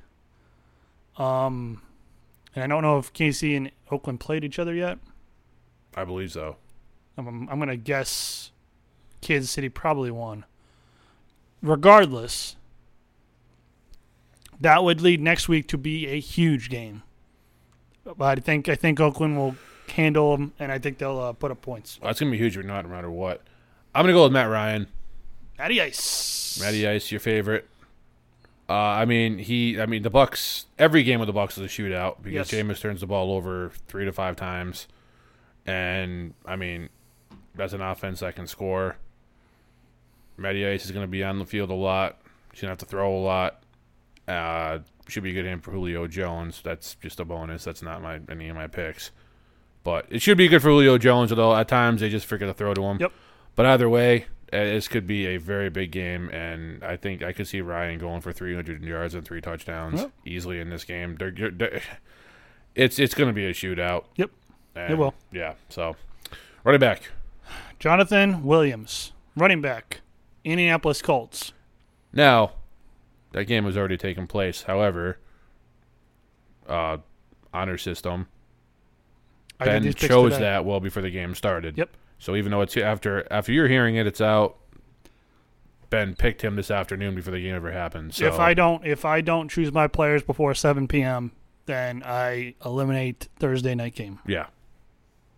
[1.17, 1.81] Um,
[2.57, 4.99] and I don't know if KC and Oakland played each other yet.
[5.95, 6.57] I believe so.
[7.17, 8.51] I'm, I'm gonna guess
[9.21, 10.45] Kansas City probably won.
[11.63, 12.57] Regardless,
[14.61, 17.03] that would lead next week to be a huge game.
[18.05, 19.57] But I think I think Oakland will
[19.91, 21.99] handle them, and I think they'll uh, put up points.
[22.01, 23.43] Well, that's gonna be huge or not, no matter what.
[23.95, 24.87] I'm gonna go with Matt Ryan.
[25.59, 26.59] Matty Ice.
[26.61, 27.69] Matty Ice, your favorite.
[28.69, 29.81] Uh, I mean, he.
[29.81, 30.67] I mean, the Bucks.
[30.79, 32.63] Every game with the Bucks is a shootout because Yes.
[32.63, 34.89] Jameis turns the ball over three to five times,
[35.67, 36.89] and I mean,
[37.55, 38.97] that's an offense that can score.
[40.37, 42.19] Matty Ice is going to be on the field a lot.
[42.53, 43.63] He's going to have to throw a lot.
[44.29, 46.61] Uh, should be a good hand for Julio Jones.
[46.65, 47.63] That's just a bonus.
[47.65, 49.13] That's not my any of my picks,
[49.85, 51.31] but it should be good for Julio Jones.
[51.31, 52.99] Although at times they just forget to throw to him.
[53.01, 53.13] Yep.
[53.55, 57.49] But either way, this could be a very big game, and I think I could
[57.49, 60.13] see Ryan going for 300 yards and three touchdowns Yep.
[60.25, 61.17] easily in this game.
[61.17, 61.83] They're, they're-
[62.75, 64.05] it's it's going to be a shootout.
[64.17, 64.31] Yep.
[64.75, 65.15] And, will.
[65.33, 65.55] Yeah.
[65.69, 65.97] So,
[66.65, 67.11] running back.
[67.79, 70.01] Jonathan Williams, running back,
[70.45, 71.53] Indianapolis Colts.
[72.13, 72.53] Now,
[73.33, 74.63] that game has already taken place.
[74.63, 75.19] However,
[76.69, 76.99] uh,
[77.53, 78.29] honor system.
[79.59, 81.79] Ben chose that well before the game started.
[81.79, 81.91] Yep.
[82.19, 84.57] So even though it's after after you're hearing it, it's out.
[85.89, 88.15] Ben picked him this afternoon before the game ever happened.
[88.15, 91.31] So If I don't, if I don't choose my players before 7 p.m.,
[91.67, 94.19] then I eliminate Thursday night game.
[94.27, 94.47] yeah,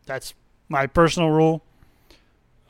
[0.07, 0.33] That's
[0.68, 1.62] my personal rule.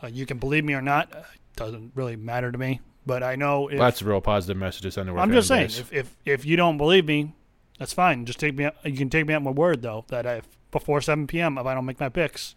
[0.03, 1.23] Uh, you can believe me or not; uh,
[1.57, 2.81] doesn't really matter to me.
[3.07, 5.49] But I know if that's a real positive message to send to our I'm just
[5.49, 7.33] saying, if, if if you don't believe me,
[7.79, 8.27] that's fine.
[8.27, 8.69] Just take me.
[8.85, 11.59] You can take me at my word, though, that if before 7 p.m.
[11.59, 12.55] if I don't make my picks,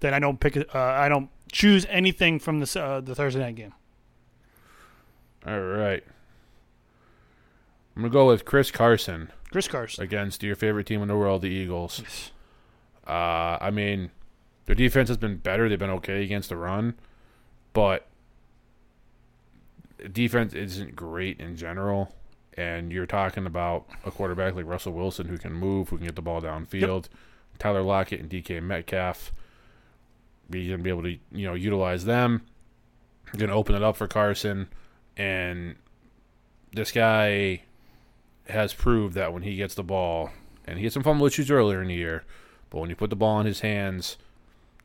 [0.00, 0.56] then I don't pick.
[0.56, 3.74] Uh, I don't choose anything from the uh, the Thursday night game.
[5.46, 6.04] All right.
[7.96, 10.04] I'm gonna go with Chris Carson Chris Carson.
[10.04, 12.30] against your favorite team in the world, the Eagles.
[13.06, 14.10] Uh, I mean,
[14.66, 15.68] their defense has been better.
[15.68, 16.94] They've been okay against the run,
[17.72, 18.06] but
[20.12, 22.14] defense isn't great in general.
[22.54, 26.16] And you're talking about a quarterback like Russell Wilson who can move, who can get
[26.16, 27.06] the ball downfield.
[27.58, 29.32] Tyler Lockett and DK Metcalf.
[30.50, 32.42] You're gonna be able to, you know, utilize them.
[33.32, 34.68] You're gonna open it up for Carson,
[35.16, 35.76] and
[36.72, 37.62] this guy
[38.48, 40.30] has proved that when he gets the ball,
[40.66, 42.24] and he had some fumble issues earlier in the year,
[42.70, 44.16] but when you put the ball in his hands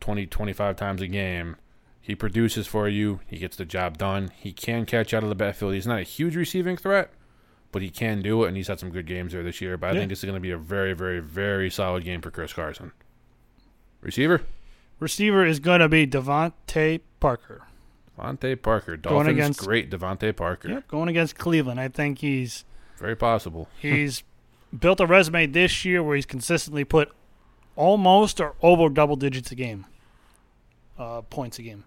[0.01, 1.55] 20, 25 times a game,
[2.01, 3.22] he produces for you.
[3.28, 4.32] He gets the job done.
[4.36, 5.74] He can catch out of the backfield.
[5.74, 7.11] He's not a huge receiving threat,
[7.72, 9.78] but he can do it, and he's had some good games there this year.
[9.78, 9.99] But I Yeah.
[9.99, 12.91] think this is going to be a very, very, very solid game for Chris Carson.
[14.01, 14.41] Receiver?
[15.04, 17.68] Receiver is going to be DeVante Parker.
[18.18, 18.95] DeVante Parker.
[18.95, 20.70] Going against- great DeVante Parker.
[20.70, 21.78] Yep, going against Cleveland.
[21.80, 22.64] I think he's
[22.97, 23.68] Very possible.
[23.80, 24.24] he's
[24.78, 27.12] built a resume this year where he's consistently put
[27.76, 29.86] almost or over double digits a game,
[30.97, 31.84] uh, points a game.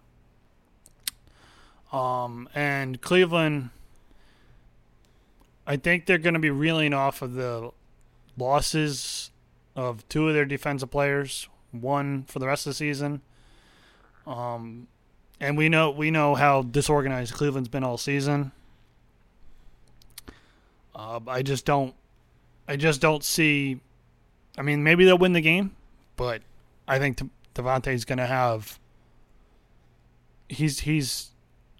[1.90, 3.70] Um, and Cleveland,
[5.66, 7.70] I think they're going to be reeling off of the
[8.36, 9.30] losses
[9.74, 13.20] of two of their defensive players, one for the rest of the season.
[14.26, 14.88] Um,
[15.40, 18.52] and we know we know how disorganized Cleveland's been all season.
[20.94, 21.94] Uh, I just don't.
[22.66, 23.80] I just don't see.
[24.58, 25.76] I mean, maybe they'll win the game,
[26.16, 26.42] but
[26.88, 28.78] I think De- DeVante's going to have.
[30.48, 31.30] He's he's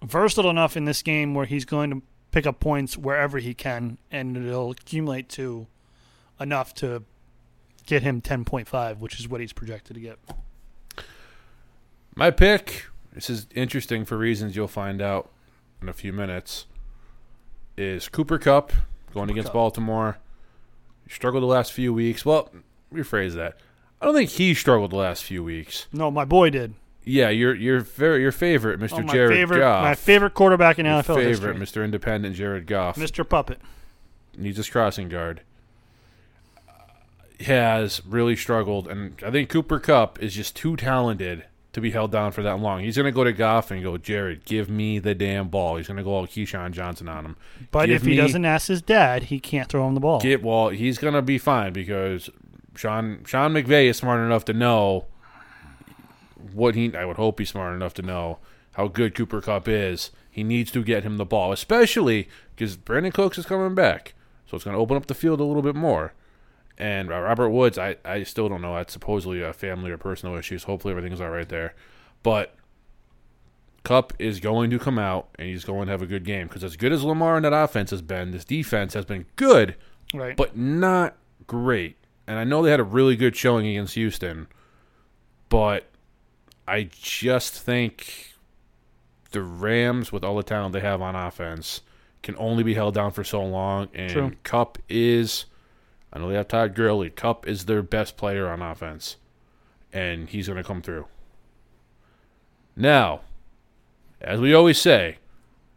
[0.03, 3.97] versatile enough in this game where he's going to pick up points wherever he can,
[4.11, 5.67] and it'll accumulate to
[6.39, 7.03] enough to
[7.87, 10.19] get him ten point five, which is what he's projected to get.
[12.15, 15.31] My pick, this is interesting for reasons you'll find out
[15.83, 16.67] in a few minutes,
[17.77, 18.73] is Cooper Kupp
[19.13, 19.55] going against Kupp.
[19.55, 20.19] Baltimore.
[21.09, 22.25] Struggled the last few weeks.
[22.25, 22.51] Well,
[22.93, 23.57] rephrase that.
[24.01, 25.87] I don't think he struggled the last few weeks.
[25.93, 26.75] No, my boy did.
[27.05, 28.99] Yeah, your your very your favorite, Mr.
[28.99, 29.85] Oh, my Jared favorite, Goff.
[29.85, 31.85] my favorite quarterback in your NFL favorite, history, Mr.
[31.85, 32.97] Independent Jared Goff.
[32.97, 33.27] Mr.
[33.29, 33.61] Puppet.
[34.37, 35.43] needs his crossing guard.
[37.41, 42.11] Has really struggled, and I think Cooper Kupp is just too talented to be held
[42.11, 42.81] down for that long.
[42.81, 45.77] He's going to go to Goff and go, Jared, give me the damn ball.
[45.77, 47.37] He's going to go all Keyshawn Johnson on him.
[47.71, 50.19] But Give if he me- doesn't ask his dad, he can't throw him the ball.
[50.21, 52.31] Get well, he's going to be fine because
[52.75, 55.05] Sean Sean McVay is smart enough to know
[56.55, 56.97] what he.
[56.97, 58.39] I would hope he's smart enough to know
[58.73, 60.11] how good Cooper Kupp is.
[60.31, 64.15] He needs to get him the ball, especially because Brandin Cooks is coming back,
[64.49, 66.15] so it's going to open up the field a little bit more.
[66.79, 68.75] And Robert Woods, I, I still don't know.
[68.75, 70.65] That's supposedly a family or personal issues.
[70.65, 71.75] Hopefully everything's all right there.
[72.23, 72.55] But
[73.83, 76.65] Kupp is going to come out and he's going to have a good game because
[76.65, 79.77] as good as Lamar and that offense has been, this defense has been good,
[80.13, 80.37] right.
[80.37, 81.17] but not
[81.47, 81.97] great.
[82.27, 84.49] And I know they had a really good showing against Houston,
[85.49, 85.87] but
[86.67, 88.35] I just think
[89.31, 91.83] the Rams, with all the talent they have on offense,
[92.23, 93.89] can only be held down for so long.
[93.95, 94.33] And True.
[94.43, 95.45] Kupp is,
[96.17, 97.11] I know they have Todd Gurley.
[97.11, 99.17] Kupp is their best player on offense,
[99.93, 101.05] and he's going to come through.
[102.75, 103.21] Now,
[104.23, 105.19] as we always say,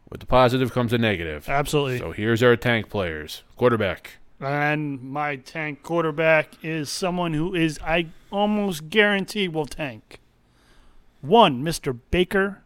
[0.10, 1.50] with the positive comes the negative.
[1.50, 2.00] Absolutely.
[2.00, 3.44] So here's our tank players.
[3.58, 4.12] Quarterback.
[4.40, 10.22] And my tank quarterback is someone who is, I almost guarantee, will tank.
[11.20, 12.00] One, Mr.
[12.12, 12.62] Baker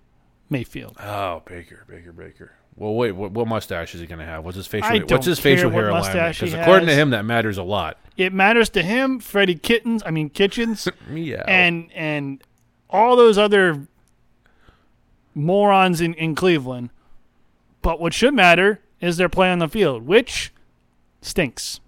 [0.47, 0.95] Mayfield.
[0.99, 2.53] Oh, Baker, Baker, Baker.
[2.75, 3.11] Well, wait.
[3.11, 4.43] What, what mustache is he going to have?
[4.43, 4.87] What's his facial?
[4.89, 6.13] I what's don't his care facial what hair alignment?
[6.15, 7.01] mustache he Because according to has.
[7.01, 7.97] him, that matters a lot.
[8.17, 11.43] It matters to him, Freddie Kittens, I mean Kitchens, Yeah.
[11.47, 12.43] and and
[12.89, 13.87] all those other
[15.33, 16.89] morons in, in Cleveland.
[17.81, 20.53] But what should matter is their play on the field, which
[21.21, 21.79] stinks.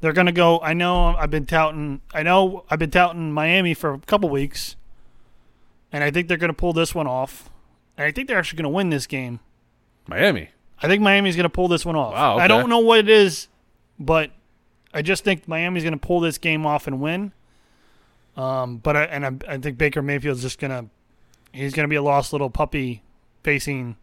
[0.00, 0.60] They're gonna go.
[0.60, 2.00] I know I've been touting.
[2.14, 4.76] I know I've been touting Miami for a couple weeks,
[5.92, 7.49] and I think they're gonna pull this one off.
[8.00, 9.40] And I think they're actually gonna win this game.
[10.06, 10.48] Miami.
[10.82, 12.14] I think Miami's going to pull this one off.
[12.14, 13.48] Wow, I don't know what it is,
[13.98, 14.30] but
[14.94, 17.32] I just think Miami's going to pull this game off and win.
[18.34, 20.86] Um, but I, and I, I think Baker Mayfield's just going to
[21.52, 23.02] he's going to be a lost little puppy
[23.42, 23.96] facing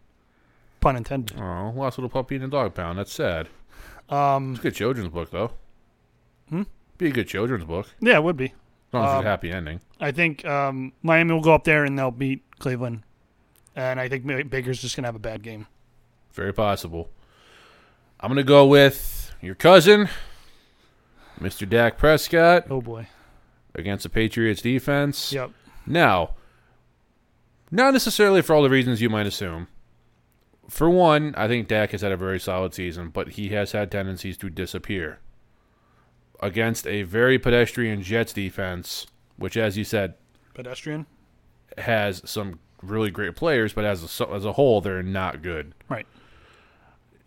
[0.80, 1.36] pun intended.
[1.40, 3.00] Oh, lost little puppy in a dog pound.
[3.00, 3.50] That's sad.
[4.08, 5.52] Um, It's a good children's book, though.
[6.50, 6.64] Hmm?
[7.00, 7.88] Be a good children's book.
[8.00, 8.46] yeah, it would be.
[8.46, 9.82] As long as it's Um, a happy ending.
[10.00, 13.02] I think um, Miami will go up there and they'll beat Cleveland,
[13.78, 15.68] and I think Baker's just going to have a bad game.
[16.34, 17.10] Very possible.
[18.20, 20.10] I'm going to go with your cousin,
[21.40, 21.70] Mr.
[21.70, 23.08] Dak Prescott, Oh boy.
[23.76, 25.32] against the Patriots defense.
[25.32, 25.52] Yep.
[25.86, 26.32] Now,
[27.72, 29.68] not necessarily for all the reasons you might assume.
[30.70, 33.90] For one, I think Dak has had a very solid season, but he has had
[33.92, 35.20] tendencies to disappear.
[36.42, 39.08] Against a very pedestrian Jets defense,
[39.38, 40.16] which, as you said,
[40.54, 41.06] Pedestrian.
[41.78, 45.74] has some really great players, but as a, as a whole, they're not good.
[45.90, 46.08] Right.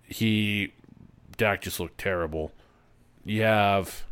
[0.04, 0.72] He
[1.36, 2.52] Dak just looked terrible.
[3.24, 4.04] You have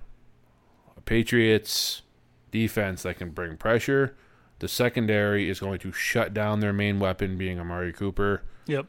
[0.97, 2.03] a Patriots
[2.51, 4.17] defense that can bring pressure.
[4.61, 8.43] The secondary is going to shut down their main weapon, being Amari Cooper.
[8.67, 8.87] Yep.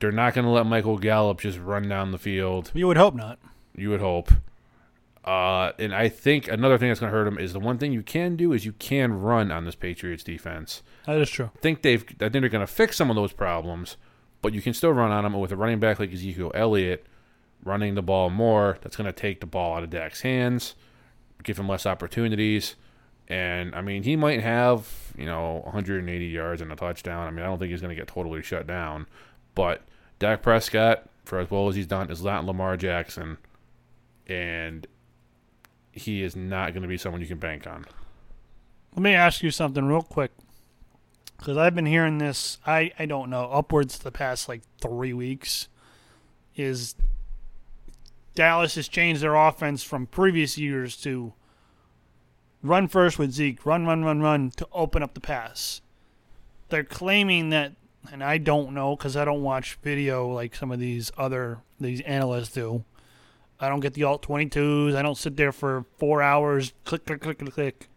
[0.00, 2.70] They're not going to let Michael Gallup just run down the field.
[2.74, 3.38] You would hope not.
[3.76, 4.30] You would hope.
[5.24, 7.92] Uh, and I think another thing that's going to hurt them is the one thing
[7.92, 10.82] you can do is you can run on this Patriots defense.
[11.06, 11.50] That is true.
[11.56, 12.04] I think they've.
[12.04, 13.96] I think they're going to fix some of those problems,
[14.42, 17.06] but you can still run on them with a running back like Ezekiel Elliott
[17.64, 18.76] running the ball more.
[18.82, 20.74] That's going to take the ball out of Dak's hands,
[21.42, 22.76] give him less opportunities.
[23.26, 27.26] And I mean, he might have you know 180 yards and a touchdown.
[27.26, 29.06] I mean, I don't think he's going to get totally shut down,
[29.54, 29.80] but
[30.18, 33.38] Dak Prescott, for as well as he's done, is not Lamar Jackson,
[34.26, 34.86] and
[35.94, 37.86] he is not going to be someone you can bank on.
[38.94, 40.32] Let me ask you something real quick.
[41.38, 45.68] Because I've been hearing this, I, I don't know, upwards the past like three weeks.
[46.56, 46.94] Is
[48.34, 51.32] Dallas has changed their offense from previous years to
[52.62, 55.80] run first with Zeke, run, run, run, run to open up the pass.
[56.68, 57.72] They're claiming that,
[58.10, 62.00] and I don't know because I don't watch video like some of these other these
[62.02, 62.84] analysts do.
[63.60, 64.94] I don't get the All-22s.
[64.94, 67.88] I don't sit there for four hours, click, click, click, click, click.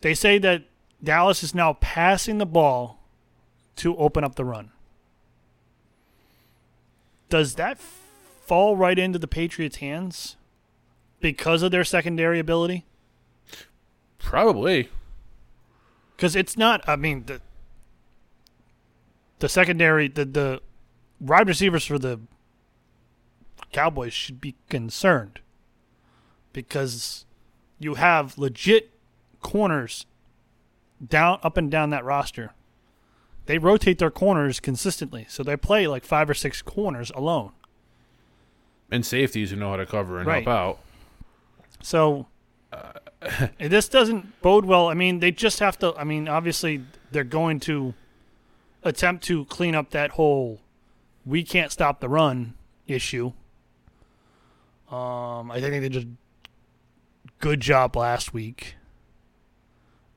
[0.00, 0.64] They say that
[1.02, 3.02] Dallas is now passing the ball
[3.76, 4.70] to open up the run.
[7.28, 10.36] Does that fall right into the Patriots' hands
[11.20, 12.84] because of their secondary ability?
[14.18, 14.88] Probably.
[16.16, 16.86] Because it's not.
[16.88, 17.40] I mean, the
[19.38, 20.60] the secondary, the the
[21.20, 22.20] wide receivers for the
[23.72, 25.40] Cowboys should be concerned
[26.52, 27.24] because
[27.78, 28.90] you have legit
[29.40, 30.06] corners
[31.06, 32.52] down up and down that roster.
[33.46, 37.52] They rotate their corners consistently, so they play like five or six corners alone.
[38.90, 40.44] And safeties who know how to cover and Right.
[40.44, 40.78] help out.
[41.82, 42.26] So
[42.72, 42.92] uh,
[43.58, 44.88] this doesn't bode well.
[44.88, 45.94] I mean, they just have to.
[45.96, 47.94] I mean, obviously, they're going to
[48.82, 50.60] attempt to clean up that whole
[51.24, 52.54] "we can't stop the run"
[52.86, 53.32] issue.
[54.90, 58.74] Um, I think they did a good job last week,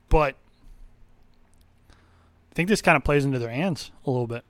[0.08, 0.34] but
[1.90, 4.44] I think this kind of plays into their hands a little bit.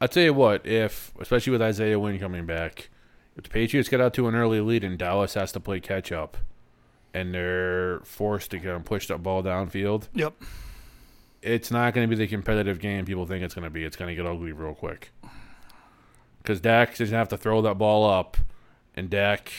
[0.00, 2.90] I'll tell you what, if especially with Isaiah Wynn coming back,
[3.36, 6.10] if the Patriots get out to an early lead and Dallas has to play catch
[6.12, 6.36] up,
[7.14, 10.34] and they're forced to kind of push that ball downfield, Yep.
[11.42, 13.84] it's not going to be the competitive game people think it's going to be.
[13.84, 15.12] It's going to get ugly real quick.
[16.42, 18.36] Because Dak doesn't have to throw that ball up,
[18.96, 19.52] and Dak,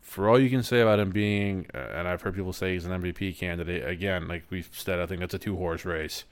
[0.00, 2.84] for all you can say about him being, uh, and I've heard people say he's
[2.84, 3.88] an MVP candidate.
[3.88, 6.24] Again, like we've said, I think that's a two horse race,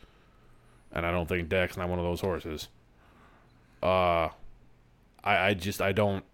[0.92, 2.68] and I don't think Dak's not one of those horses.
[3.82, 4.30] Uh,
[5.22, 6.24] I, I just I don't,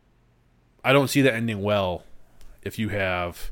[0.82, 2.05] I don't see that ending well.
[2.62, 3.51] If you have,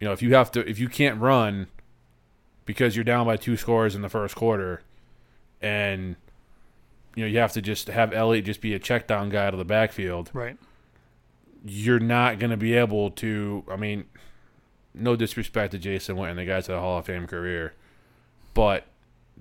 [0.00, 1.66] you know, if you have to, if you can't run
[2.64, 4.82] because you're down by two scores in the first quarter,
[5.62, 6.16] and
[7.14, 9.56] you know you have to just have Elliott just be a check down guy to
[9.56, 10.30] the backfield.
[10.32, 10.56] Right.
[11.64, 13.64] You're not going to be able to.
[13.70, 14.04] I mean,
[14.94, 17.74] no disrespect to Jason Witten, the guy's had a Hall of Fame career,
[18.54, 18.86] but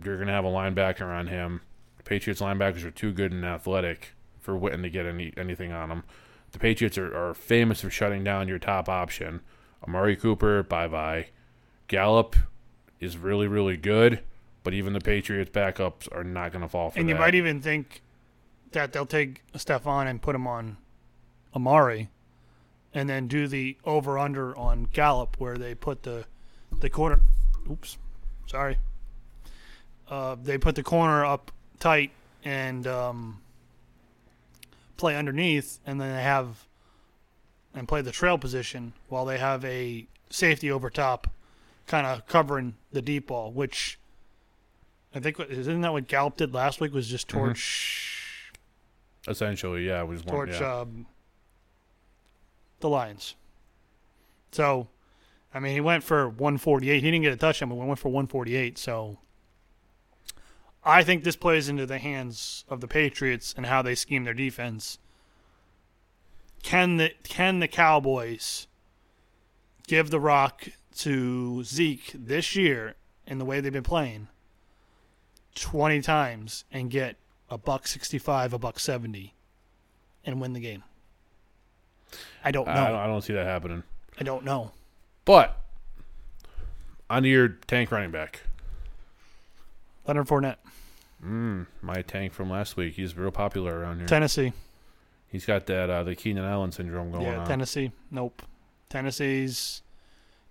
[0.04, 1.62] you're going to have a linebacker on him.
[2.04, 6.04] Patriots linebackers are too good and athletic for Witten to get any anything on them.
[6.52, 9.42] The Patriots are, are famous for shutting down your top option.
[9.86, 11.28] Amari Cooper, bye bye.
[11.88, 12.36] Gallup
[13.00, 14.22] is really, really good,
[14.64, 17.14] but even the Patriots backups are not going to fall for And that.
[17.14, 18.02] you might even think
[18.72, 20.78] that they'll take Stephon and put him on
[21.56, 22.10] Amari,
[22.94, 26.26] and then do the over under on Gallup, where they put the
[26.80, 27.20] the corner.
[27.70, 27.98] Oops,
[28.48, 28.78] sorry.
[30.10, 32.12] Uh, they put the corner up tight
[32.44, 33.42] and um,
[34.98, 36.66] play underneath, and then they have
[37.74, 41.28] and play the trail position while they have a safety over top,
[41.88, 43.98] kind of covering the deep ball, which.
[45.14, 46.94] I think isn't that what Gallup did last week?
[46.94, 48.52] Was just torch
[49.30, 50.36] Essentially, yeah, was one.
[50.36, 50.82] torch Yeah.
[50.82, 51.06] um,
[52.86, 53.34] the Lions.
[54.52, 54.88] So,
[55.54, 57.02] I mean, he went for 148.
[57.04, 58.78] He didn't get a touchdown, but went for 148.
[58.78, 59.18] So,
[60.84, 64.36] I think this plays into the hands of the Patriots and how they scheme their
[64.36, 65.00] defense.
[66.62, 68.68] Can the can the Cowboys
[69.88, 70.68] give the rock
[70.98, 74.28] to Zeke this year in the way they've been playing
[75.56, 77.18] 20 times and get
[77.50, 79.34] a buck 65, a buck 70
[80.24, 80.84] and win the game?
[82.44, 82.74] I don't know.
[82.74, 83.84] I, don't, I don't see that happening.
[84.20, 84.72] I don't know.
[85.26, 85.58] But
[87.10, 88.42] onto your tank running back.
[90.08, 90.58] Leonard Fournette.
[91.26, 92.94] Mm, my tank from last week.
[92.94, 94.08] He's real popular around here.
[94.08, 94.54] Tennessee.
[95.28, 97.48] He's got that uh, the Keenan Allen syndrome going yeah, on.
[97.48, 97.92] Tennessee.
[98.12, 98.42] Nope.
[98.90, 99.82] Tennessee's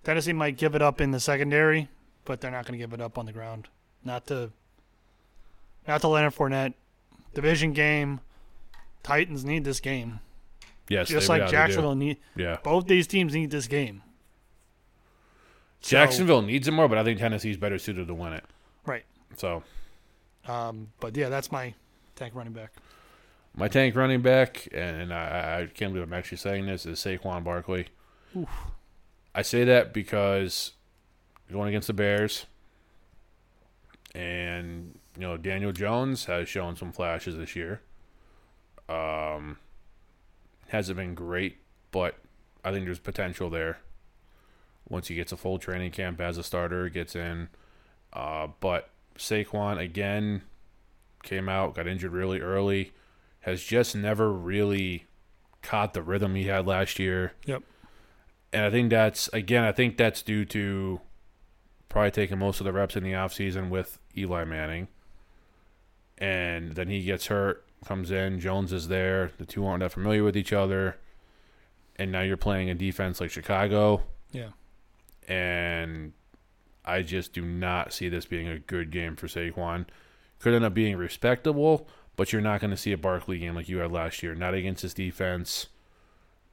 [0.03, 1.89] Tennessee might give it up in the secondary,
[2.25, 3.67] but they're not going to give it up on the ground.
[4.03, 4.51] Not to
[5.87, 6.73] not to Leonard Fournette.
[7.33, 8.21] Division game.
[9.03, 10.19] Titans need this game.
[10.89, 11.49] Yes, Just like.
[11.49, 14.01] Jacksonville need Yeah, both these teams need this game.
[15.81, 18.43] So, Jacksonville needs it more, but I think Tennessee's better suited to win it.
[18.85, 19.05] Right.
[19.37, 19.63] So
[20.47, 21.73] Um, but yeah, that's my
[22.15, 22.71] tank running back.
[23.55, 26.99] my tank running back, and, and I, I can't believe I'm actually saying this, is
[26.99, 27.87] Saquon Barkley.
[28.35, 28.49] Oof.
[29.33, 30.71] I say that because
[31.51, 32.45] going against the Bears,
[34.13, 37.81] and you know Daniel Jones has shown some flashes this year.
[38.89, 39.57] Um,
[40.67, 41.57] hasn't been great,
[41.91, 42.15] but
[42.63, 43.79] I think there's potential there.
[44.87, 47.49] Once he gets a full training camp as a starter, gets in.
[48.13, 50.41] Uh, but Saquon again
[51.23, 52.93] came out, got injured really early,
[53.41, 55.05] has just never really
[55.61, 57.33] caught the rhythm he had last year.
[57.45, 57.63] Yep.
[58.53, 61.01] And I think that's again, I think that's due to
[61.89, 64.87] probably taking most of the reps in the offseason with Eli Manning.
[66.17, 70.23] And then he gets hurt, comes in, Jones is there, the two aren't that familiar
[70.23, 70.97] with each other.
[71.97, 74.03] And now you're playing a defense like Chicago.
[74.31, 74.49] Yeah.
[75.27, 76.13] And
[76.83, 79.85] I just do not see this being a good game for Saquon.
[80.39, 83.69] Could end up being respectable, but you're not going to see a Barkley game like
[83.69, 84.35] you had last year.
[84.35, 85.67] Not against his defense.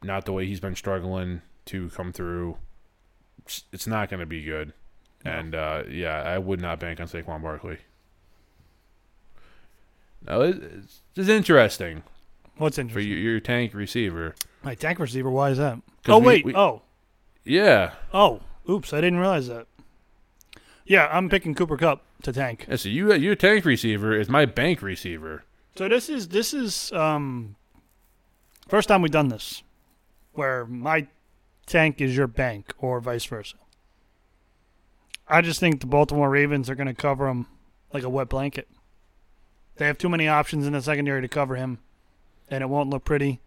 [0.02, 2.56] Not the way he's been struggling to come through.
[3.72, 4.72] It's- not going to be good.
[5.24, 5.30] No.
[5.32, 7.78] And uh, yeah, I would not bank on Saquon Barkley.
[10.26, 12.02] No, it's, it's interesting
[12.56, 13.10] What's for interesting?
[13.10, 14.34] your, your tank receiver.
[14.62, 15.30] My tank receiver.
[15.30, 15.74] Why is that?
[16.04, 16.44] 'Cause Oh we- wait.
[16.44, 16.82] we- oh.
[17.44, 17.92] Yeah.
[18.14, 18.40] Oh.
[18.68, 18.92] Oops.
[18.92, 19.66] I didn't realize that.
[20.84, 22.66] Yeah, I'm picking Cooper Kupp to tank.
[22.68, 25.44] yeah so you your tank receiver is my bank receiver.
[25.76, 27.56] So this is this is um
[28.68, 29.62] first time we've done this,
[30.32, 31.06] where my
[31.66, 33.56] tank is your bank or vice versa.
[35.28, 37.46] I just think the Baltimore Ravens are going to cover him
[37.92, 38.68] like a wet blanket.
[39.76, 41.78] They have too many options in the secondary to cover him,
[42.50, 43.40] and it won't look pretty.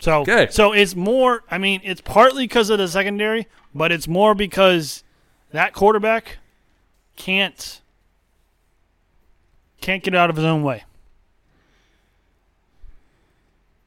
[0.00, 0.48] So, Okay.
[0.50, 1.44] so it's more.
[1.50, 5.04] I mean, it's partly because of the secondary, but it's more because
[5.52, 6.38] that quarterback
[7.16, 7.80] can't
[9.80, 10.84] can't get out of his own way.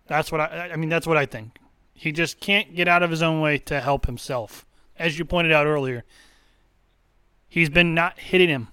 [0.08, 0.72] That's what I.
[0.74, 1.58] I mean, that's what I think.
[1.94, 4.66] He just can't get out of his own way to help himself.
[4.98, 6.04] As you pointed out earlier,
[7.50, 8.68] he's been not hitting him.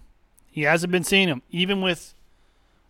[0.53, 2.15] He hasn't been seeing him, even with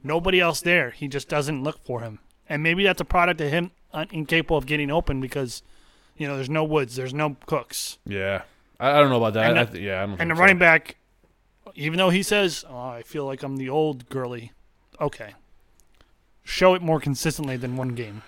[0.03, 0.91] nobody else there.
[0.91, 3.71] He just doesn't look for him, and maybe that's a product of him
[4.11, 5.63] incapable of getting open because,
[6.17, 8.43] you know, there's no Woods, there's no Cooks, Yeah.
[8.81, 9.51] I, I don't know about that.
[9.51, 10.41] And I th- yeah, I don't and the so.
[10.41, 10.97] running back.
[11.77, 14.51] Even though he says, oh, "I feel like I'm the old Gurley,"
[15.01, 15.35] okay,
[16.43, 18.23] show it more consistently than one game.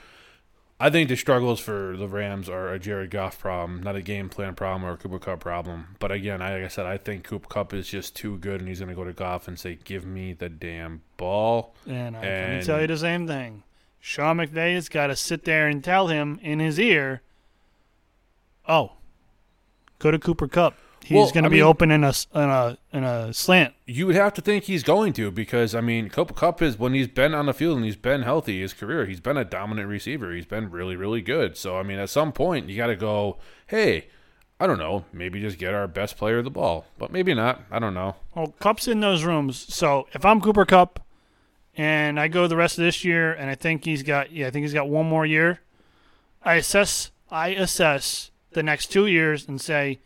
[0.81, 4.29] I think the struggles for the Rams are a Jared Goff problem, not a game
[4.29, 5.97] plan problem or a Cooper Kupp problem.
[6.01, 8.68] But again, I, like I said, I think Cooper Kupp is just too good, and
[8.68, 12.18] he's going to go to Goff and say, "Give me the damn ball." And uh,
[12.18, 13.62] I can tell you the same thing.
[14.01, 17.22] Sean McVay has got to sit there and tell him in his ear,
[18.68, 18.93] "Oh,
[20.01, 20.75] go to Cooper Kupp.
[21.05, 24.07] He's Well, going to be mean- open in a in a in a slant." You
[24.07, 27.09] would have to think he's going to because I mean, Cooper Kupp is when he's
[27.09, 30.33] been on the field and he's been healthy his career, he's been a dominant receiver.
[30.33, 31.57] He's been really, really good.
[31.59, 33.37] So I mean, at some point you got to go,
[33.67, 34.07] hey,
[34.59, 37.63] I don't know, maybe just get our best player the ball, but maybe not.
[37.71, 38.17] I don't know.
[38.35, 39.59] Well, Kupp's in those rooms.
[39.75, 41.01] So if I'm Cooper Kupp,
[41.77, 44.51] and I go the rest of this year, and I think he's got yeah, I
[44.51, 45.61] think he's got one more year.
[46.43, 49.99] I assess I assess the next two years and say,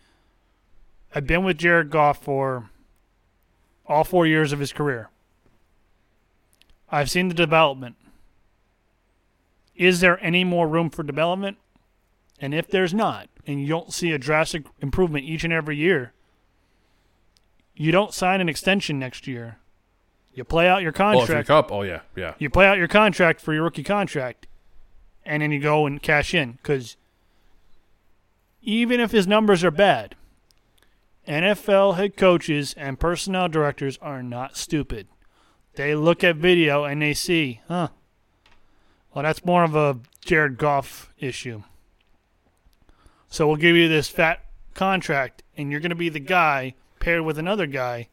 [1.14, 2.70] I've been with Jared Goff for
[3.86, 5.08] all four years of his career.
[6.90, 7.96] I've seen the development.
[9.74, 11.58] Is there any more room for development?
[12.40, 16.12] And if there's not, and you don't see a drastic improvement each and every year,
[17.74, 19.58] you don't sign an extension next year.
[20.34, 21.18] You play out your contract.
[21.18, 21.68] Oh, if you're contract.
[21.68, 22.34] Kupp, oh yeah, yeah.
[22.38, 24.46] you play out your contract for your rookie contract,
[25.24, 26.52] and then you go and cash in.
[26.52, 26.96] Because
[28.62, 30.14] even if his numbers are bad,
[31.28, 35.08] NFL head coaches and personnel directors are not stupid.
[35.74, 37.88] They look at video and they see, huh?
[39.14, 41.62] Well, that's more of a Jared Goff issue.
[43.28, 47.22] So we'll give you this fat contract, and you're going to be the guy paired
[47.22, 48.08] with another guy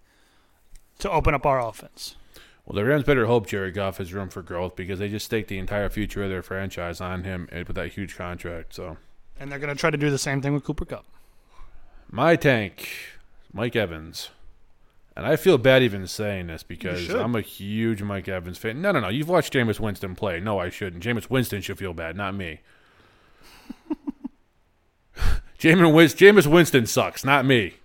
[1.00, 2.16] to open up our offense.
[2.66, 5.48] Well, the Rams better hope Jared Goff has room for growth because they just stake
[5.48, 8.74] the entire future of their franchise on him and with that huge contract.
[8.74, 8.98] So
[9.40, 11.06] And they're going to try to do the same thing with Cooper Kupp.
[12.12, 12.88] My tank,
[13.54, 14.30] Mike Evans.
[15.18, 17.10] And I feel bad even saying this because.
[17.10, 18.82] I'm a huge Mike Evans fan.
[18.82, 19.08] No, no, no.
[19.10, 20.42] You've watched Jameis Winston play.
[20.42, 21.02] No, I shouldn't.
[21.04, 22.60] Jameis Winston should feel bad, not me.
[25.60, 27.76] Jameis, Wins- Jameis Winston sucks, not me.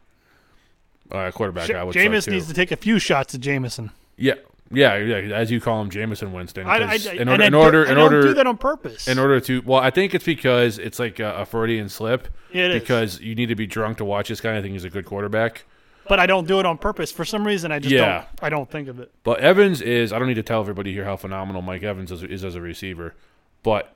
[1.12, 3.90] All right, quarterback Sh- guy would Jameis needs to take a few shots at Jameson.
[4.16, 4.34] yeah,
[4.70, 5.34] yeah, yeah.
[5.34, 6.66] As you call him, Jameson Winston.
[6.66, 9.08] I, I, in order, in do- order, I in don't order, do that on purpose.
[9.08, 9.62] in order to.
[9.62, 12.28] Well, I think it's because it's like a, a Freudian slip.
[12.52, 12.80] Yeah, it is.
[12.82, 14.56] because you need to be drunk to watch this guy.
[14.56, 15.64] I think he's a good quarterback.
[16.08, 17.12] but I don't do it on purpose.
[17.12, 18.18] For some reason, I just Yeah.
[18.18, 18.28] don't.
[18.42, 19.12] I don't think of it.
[19.24, 20.12] But Evans is.
[20.12, 22.60] I don't need to tell everybody here how phenomenal Mike Evans is, is as a
[22.60, 23.14] receiver.
[23.62, 23.94] But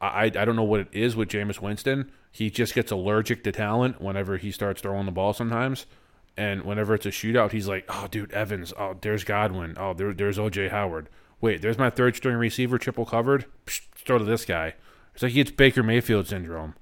[0.00, 2.10] I, I don't know what it is with Jameis Winston.
[2.30, 5.86] He just gets allergic to talent whenever he starts throwing the ball sometimes.
[6.38, 8.72] And whenever it's a shootout, he's like, oh, dude, Evans.
[8.78, 9.74] Oh, there's Godwin.
[9.76, 10.68] Oh, there, there's O.J.
[10.68, 11.08] Howard.
[11.40, 13.44] Wait, there's my third string receiver, triple covered.
[13.66, 14.74] Psh, throw to this guy.
[15.14, 16.74] It's like he gets Baker Mayfield syndrome.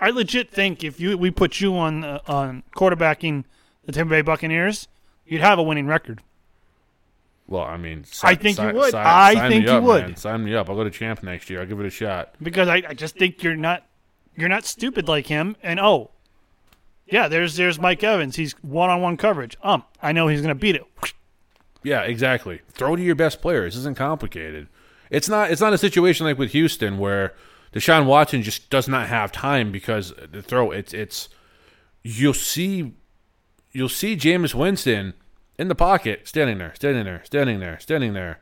[0.00, 3.44] I legit think if you we put you on uh, on quarterbacking
[3.84, 4.88] the Tampa Bay Buccaneers,
[5.26, 6.22] you'd have a winning record.
[7.46, 8.92] Well, I mean, si- I think you would.
[8.92, 10.02] si- I think you up, would.
[10.04, 10.16] man.
[10.16, 10.70] Sign me up.
[10.70, 11.60] I'll go to champ next year.
[11.60, 12.34] I'll give it a shot.
[12.42, 13.86] because I, I just think you're not
[14.36, 15.56] you're not stupid like him.
[15.62, 16.10] And oh,
[17.12, 18.36] yeah, there's there's Mike Evans.
[18.36, 19.54] He's one on one coverage.
[19.62, 20.84] Um, I know he's gonna beat it.
[21.82, 22.62] Yeah, exactly.
[22.70, 23.74] Throw to your best players.
[23.74, 24.68] This isn't complicated.
[25.10, 25.50] It's not.
[25.50, 27.34] It's not a situation like with Houston where
[27.74, 30.70] Deshaun Watson just does not have time because the throw.
[30.70, 31.28] It's it's
[32.02, 32.94] you'll see
[33.72, 35.12] you'll see Jameis Winston
[35.58, 38.40] in the pocket, standing there, standing there, standing there, standing there,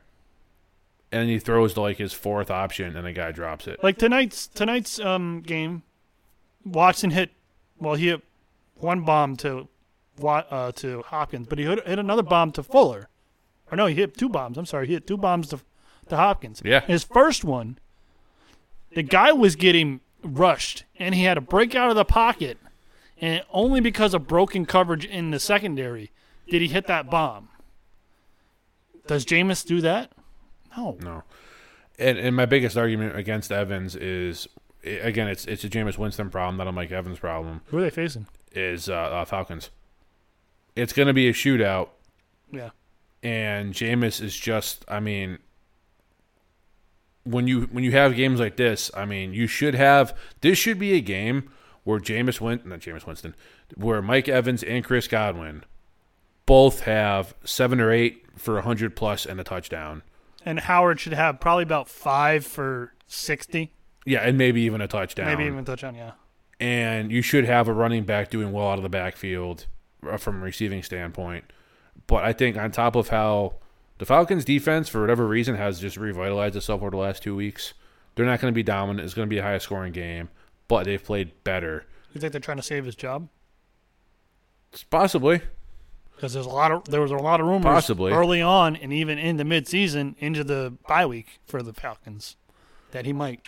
[1.11, 3.83] and he throws to like his fourth option, and the guy drops it.
[3.83, 5.83] Like tonight's tonight's um game,
[6.63, 7.31] Watson hit
[7.77, 8.21] well he hit
[8.81, 9.67] one bomb to
[10.23, 13.09] uh, to Hopkins, but he hit, hit another bomb to Fuller.
[13.71, 14.57] Or no, he hit two bombs.
[14.57, 15.59] I'm sorry, he hit two bombs to
[16.09, 16.61] to Hopkins.
[16.63, 16.81] Yeah.
[16.81, 17.79] His first one,
[18.93, 22.57] the guy was getting rushed, and he had to break out of the pocket,
[23.19, 26.11] and only because of broken coverage in the secondary
[26.49, 27.49] did he hit that bomb.
[29.07, 30.11] Does Jameis do that?
[30.77, 30.97] No.
[31.01, 31.23] No.
[31.97, 34.47] And and my biggest argument against Evans is
[34.83, 37.61] again it's it's a Jameis Winston problem, not a Mike Evans problem.
[37.67, 38.27] Who are they facing?
[38.53, 39.69] Is uh, uh, Falcons.
[40.75, 41.89] It's going to be a shootout,
[42.51, 42.69] Yeah.
[43.23, 44.83] and Jameis is just.
[44.87, 45.37] I mean,
[47.23, 50.79] when you when you have games like this, I mean, you should have this should
[50.79, 51.49] be a game
[51.83, 53.35] where Jameis Winston, not Jameis Winston,
[53.75, 55.63] where Mike Evans and Chris Godwin
[56.45, 60.01] both have seven or eight for a hundred plus and a touchdown.
[60.45, 63.73] And Howard should have probably about five for sixty,
[64.05, 65.27] Yeah, and maybe even a touchdown.
[65.27, 65.95] maybe even a touchdown.
[65.95, 66.11] Yeah.
[66.61, 69.65] And you should have a running back doing well out of the backfield
[70.07, 71.43] uh, from a receiving standpoint.
[72.05, 73.55] But I think on top of how
[73.97, 77.73] the Falcons' defense, for whatever reason, has just revitalized itself over the last two weeks,
[78.13, 79.03] they're not going to be dominant.
[79.03, 80.29] It's going to be a high scoring game,
[80.67, 81.85] but they've played better.
[82.13, 83.27] You think they're trying to save his job?
[84.91, 85.41] Possibly.
[86.15, 88.13] Because there's a lot of there was a lot of rumors Possibly.
[88.13, 92.35] early on and even in the midseason into the bye week for the Falcons
[92.91, 93.41] that he might.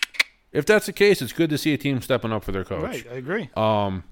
[0.54, 2.84] If that's the case, it's good to see a team stepping up for their coach.
[2.84, 3.50] Right, I agree.
[3.58, 4.04] Um,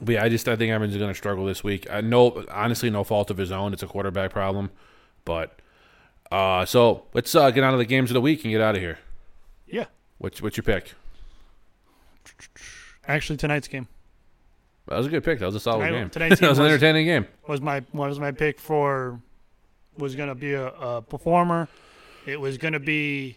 [0.00, 1.86] but yeah, I just I think Evans is going to struggle this week.
[1.90, 3.72] I know, honestly, no fault of his own.
[3.72, 4.70] It's a quarterback problem.
[5.24, 5.60] But
[6.32, 8.74] uh, so let's uh, get on to the games of the week and get out
[8.74, 8.98] of here.
[9.68, 9.84] Yeah,
[10.18, 10.92] What's what's your pick?
[13.06, 13.88] actually tonight's game
[14.86, 15.38] That was a good pick.
[15.40, 16.10] That was a solid Tonight- game.
[16.10, 17.26] tonight's game that was an entertaining game.
[17.46, 19.20] was my was my pick for
[19.98, 21.68] was going to be a, a performer.
[22.26, 23.36] It was going to be.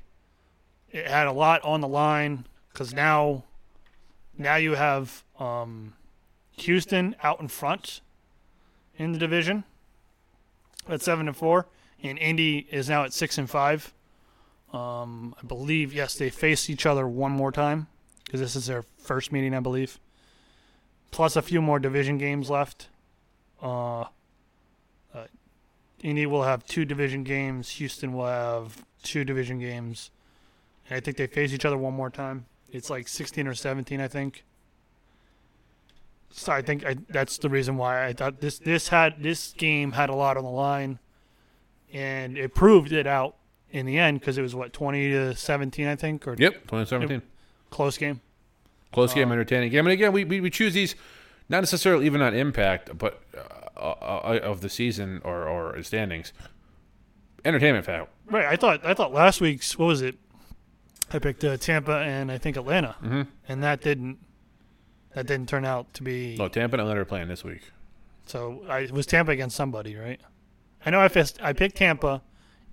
[0.96, 3.44] It had a lot on the line because now,
[4.38, 5.94] now you have um,
[6.52, 8.00] Houston out in front
[8.98, 9.66] in the division
[10.88, 11.68] at seven and four,
[12.02, 13.94] and Indy is now at six and five.
[14.72, 17.88] Um, I believe yes, they face each other one more time
[18.24, 20.00] because this is their first meeting, I believe.
[21.12, 22.88] Plus a few more division games left.
[23.62, 24.04] Uh,
[25.14, 25.26] uh,
[26.02, 27.72] Indy will have two division games.
[27.72, 30.10] Houston will have two division games.
[30.92, 32.46] I think they face each other one more time.
[32.72, 34.44] It's like 16 or 17, I think.
[36.32, 39.94] So I think I, that's the reason why I thought this this had this game
[39.94, 41.00] had a lot on the line,
[41.94, 43.36] and it proved it out
[43.72, 47.22] in the end because it was what 20 to 17, I think, or Yep, 2017.
[47.70, 48.20] close game.
[48.92, 49.86] Close Uh, game, entertaining game.
[49.86, 50.96] And again, we, we, we choose these
[51.48, 53.22] not necessarily even on impact, but
[53.78, 56.34] uh, uh, of the season or, or standings.
[57.46, 58.08] Entertainment value.
[58.30, 58.46] Right.
[58.46, 60.18] I thought I thought last week's what was it?
[61.14, 63.22] I picked uh, Tampa and I think Atlanta, Mm-hmm.
[63.48, 64.18] and that didn't
[65.14, 66.36] that didn't turn out to be.
[66.38, 67.62] No, Tampa and Atlanta are playing this week.
[68.26, 70.20] So I it was Tampa against somebody, right?
[70.86, 72.22] I know I fist, I picked Tampa,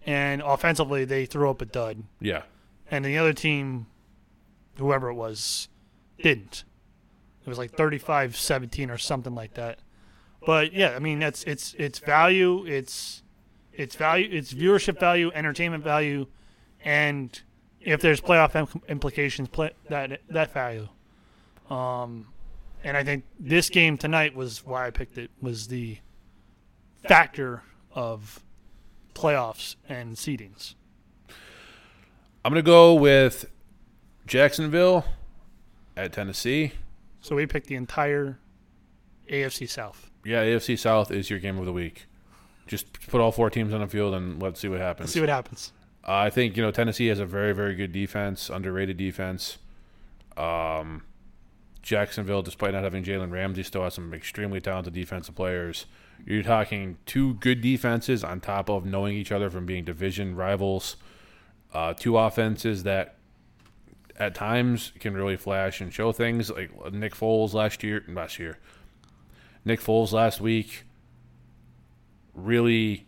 [0.04, 2.42] and offensively they threw up a dud, Yeah.
[2.90, 3.86] and the other team,
[4.76, 5.68] whoever it was,
[6.22, 6.64] didn't.
[7.44, 9.78] It was like 35-17 or something like that.
[10.44, 13.22] But yeah, I mean that's it's it's value, it's
[13.72, 16.26] it's value, it's viewership value, entertainment value,
[16.84, 17.40] and
[17.84, 20.88] if there's playoff im- implications, play, that that value.
[21.70, 22.28] Um,
[22.84, 25.98] and I think this game tonight was why I picked it was the
[27.06, 27.62] factor
[27.94, 28.42] of
[29.14, 30.74] playoffs and seedings.
[32.44, 33.44] I'm gonna go with
[34.26, 35.04] Jacksonville
[35.96, 36.72] at Tennessee.
[37.20, 38.38] So we picked the entire
[39.30, 40.10] AFC South.
[40.24, 42.06] Yeah, AFC South is your game of the week.
[42.66, 45.06] Just put all four teams on the field and let's see what happens.
[45.06, 45.72] Let's see what happens.
[46.04, 49.58] I think you know Tennessee has a very very good defense, underrated defense.
[50.36, 51.04] Um,
[51.82, 55.86] Jacksonville, despite not having Jalen Ramsey, still has some extremely talented defensive players.
[56.24, 60.96] You're talking two good defenses on top of knowing each other from being division rivals.
[61.74, 63.16] Uh, two offenses that
[64.16, 68.04] at times can really flash and show things like Nick Foles last year.
[68.08, 68.58] Last year,
[69.64, 70.84] Nick Foles last week
[72.34, 73.06] really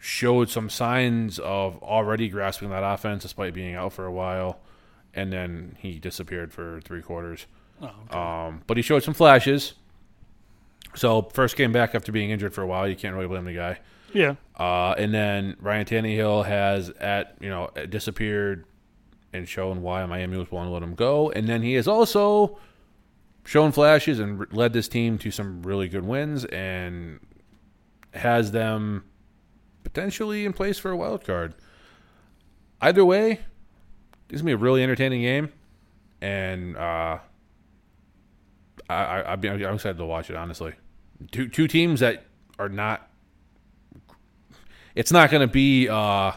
[0.00, 4.60] showed some signs of already grasping that offense despite being out for a while,
[5.14, 7.46] and then he disappeared for three quarters.
[7.82, 8.18] Oh, okay.
[8.18, 9.74] Um, but he showed some flashes.
[10.94, 12.88] So first came back after being injured for a while.
[12.88, 13.78] You can't really blame the guy.
[14.12, 14.34] yeah.
[14.58, 18.64] Uh, and then Ryan Tannehill has at you know disappeared
[19.32, 21.30] and shown why Miami was willing to let him go.
[21.30, 22.58] And then he has also
[23.44, 27.20] shown flashes and led this team to some really good wins and
[28.12, 29.04] has them
[29.82, 31.54] potentially in place for a wild card.
[32.80, 33.40] Either way,
[34.28, 35.52] this is gonna be a really entertaining game,
[36.20, 37.18] and uh,
[38.88, 40.36] I, I, I'm excited to watch it.
[40.36, 40.74] Honestly,
[41.30, 42.24] two two teams that
[42.58, 43.08] are not.
[44.94, 45.88] It's not to be.
[45.88, 46.32] Uh,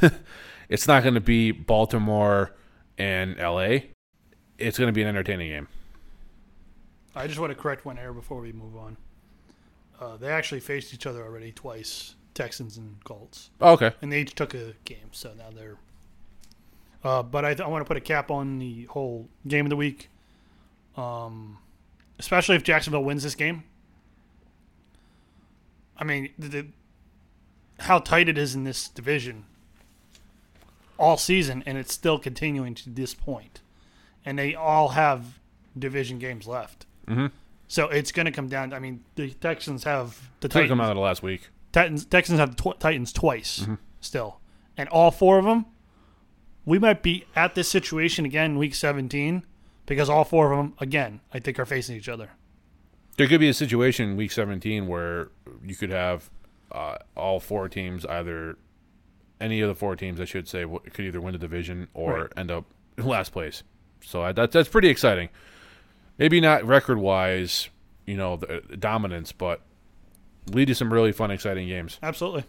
[0.68, 2.54] it's not to be Baltimore
[2.98, 3.90] and L.A.
[4.58, 5.68] It's to be an entertaining game.
[7.14, 8.96] I just want to correct one error before we move on.
[10.00, 13.92] Uh, they actually faced each other already twice, Texans and Colts, Oh, okay.
[14.00, 15.08] and they each took a game.
[15.12, 15.76] So now they're.
[17.04, 19.76] Uh, but I, I want to put a cap on the whole game of the
[19.76, 20.08] week,
[20.96, 21.58] um,
[22.18, 23.64] especially if Jacksonville wins this game.
[25.98, 26.66] I mean, the, the,
[27.80, 29.44] how tight it is in this division
[30.98, 33.60] all season, and it's still continuing to this point,
[34.24, 35.38] and they all have
[35.76, 36.86] division games left.
[37.08, 37.26] Mm-hmm.
[37.66, 38.72] So it's going to come down.
[38.72, 40.80] I mean, the Texans have the Took them Titans.
[40.80, 41.48] out of the last week.
[41.72, 43.74] Titans, Texans have the tw- Titans twice Mm-hmm.
[44.00, 44.40] still,
[44.76, 45.66] and all four of them.
[46.64, 49.44] We might be at this situation again, in week seventeen,
[49.86, 52.30] because all four of them again, I think, are facing each other.
[53.16, 55.28] There could be a situation in week 17 where
[55.62, 56.30] you could have
[56.70, 58.56] uh, all four teams either
[59.38, 62.32] any of the four teams, I should say, could either win the division or Right.
[62.38, 62.64] end up
[62.96, 63.64] in last place.
[64.02, 65.28] So I, that, that's pretty exciting.
[66.16, 67.68] Maybe not record wise,
[68.06, 69.60] you know, the, the dominance, but
[70.50, 71.98] lead to some really fun, exciting games.
[72.02, 72.44] Absolutely.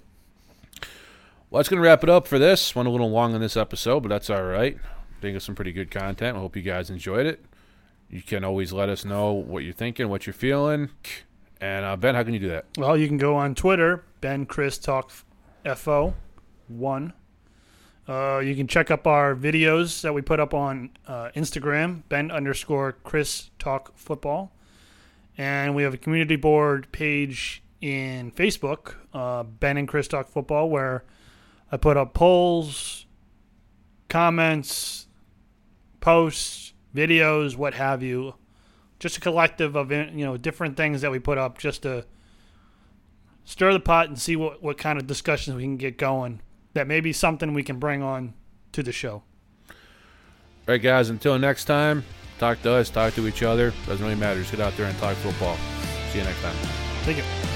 [1.50, 2.76] Well, that's going to wrap it up for this.
[2.76, 4.78] Went a little long on this episode, but that's all right.
[4.78, 6.36] I think it's some pretty good content.
[6.36, 7.46] I hope you guys enjoyed it.
[8.10, 10.90] You can always let us know what you're thinking, what you're feeling.
[11.62, 12.66] And uh, Ben, how can you do that?
[12.78, 15.12] Well, you can go on Twitter, Ben Chris Talk
[15.76, 16.14] FO
[16.68, 17.14] one.
[18.08, 22.32] Uh, you can check up our videos that we put up on uh, Instagram, Ben
[22.32, 24.52] underscore Chris Talk Football,
[25.38, 30.70] and we have a community board page in Facebook, uh, Ben and Chris Talk Football,
[30.70, 31.04] where
[31.70, 33.06] I put up polls,
[34.08, 35.08] comments,
[36.00, 38.36] posts, videos, what have you.
[39.00, 42.06] Just a collective of you know different things that we put up just to
[43.44, 46.42] stir the pot and see what, what kind of discussions we can get going.
[46.72, 48.34] That may be something we can bring on
[48.72, 49.24] to the show.
[49.68, 49.76] All
[50.70, 52.06] right, guys, until next time,
[52.40, 53.74] talk to us, talk to each other.
[53.86, 54.40] Doesn't really matter.
[54.40, 55.58] Just get out there and talk football.
[56.12, 56.56] See you next time.
[57.04, 57.53] Thank you.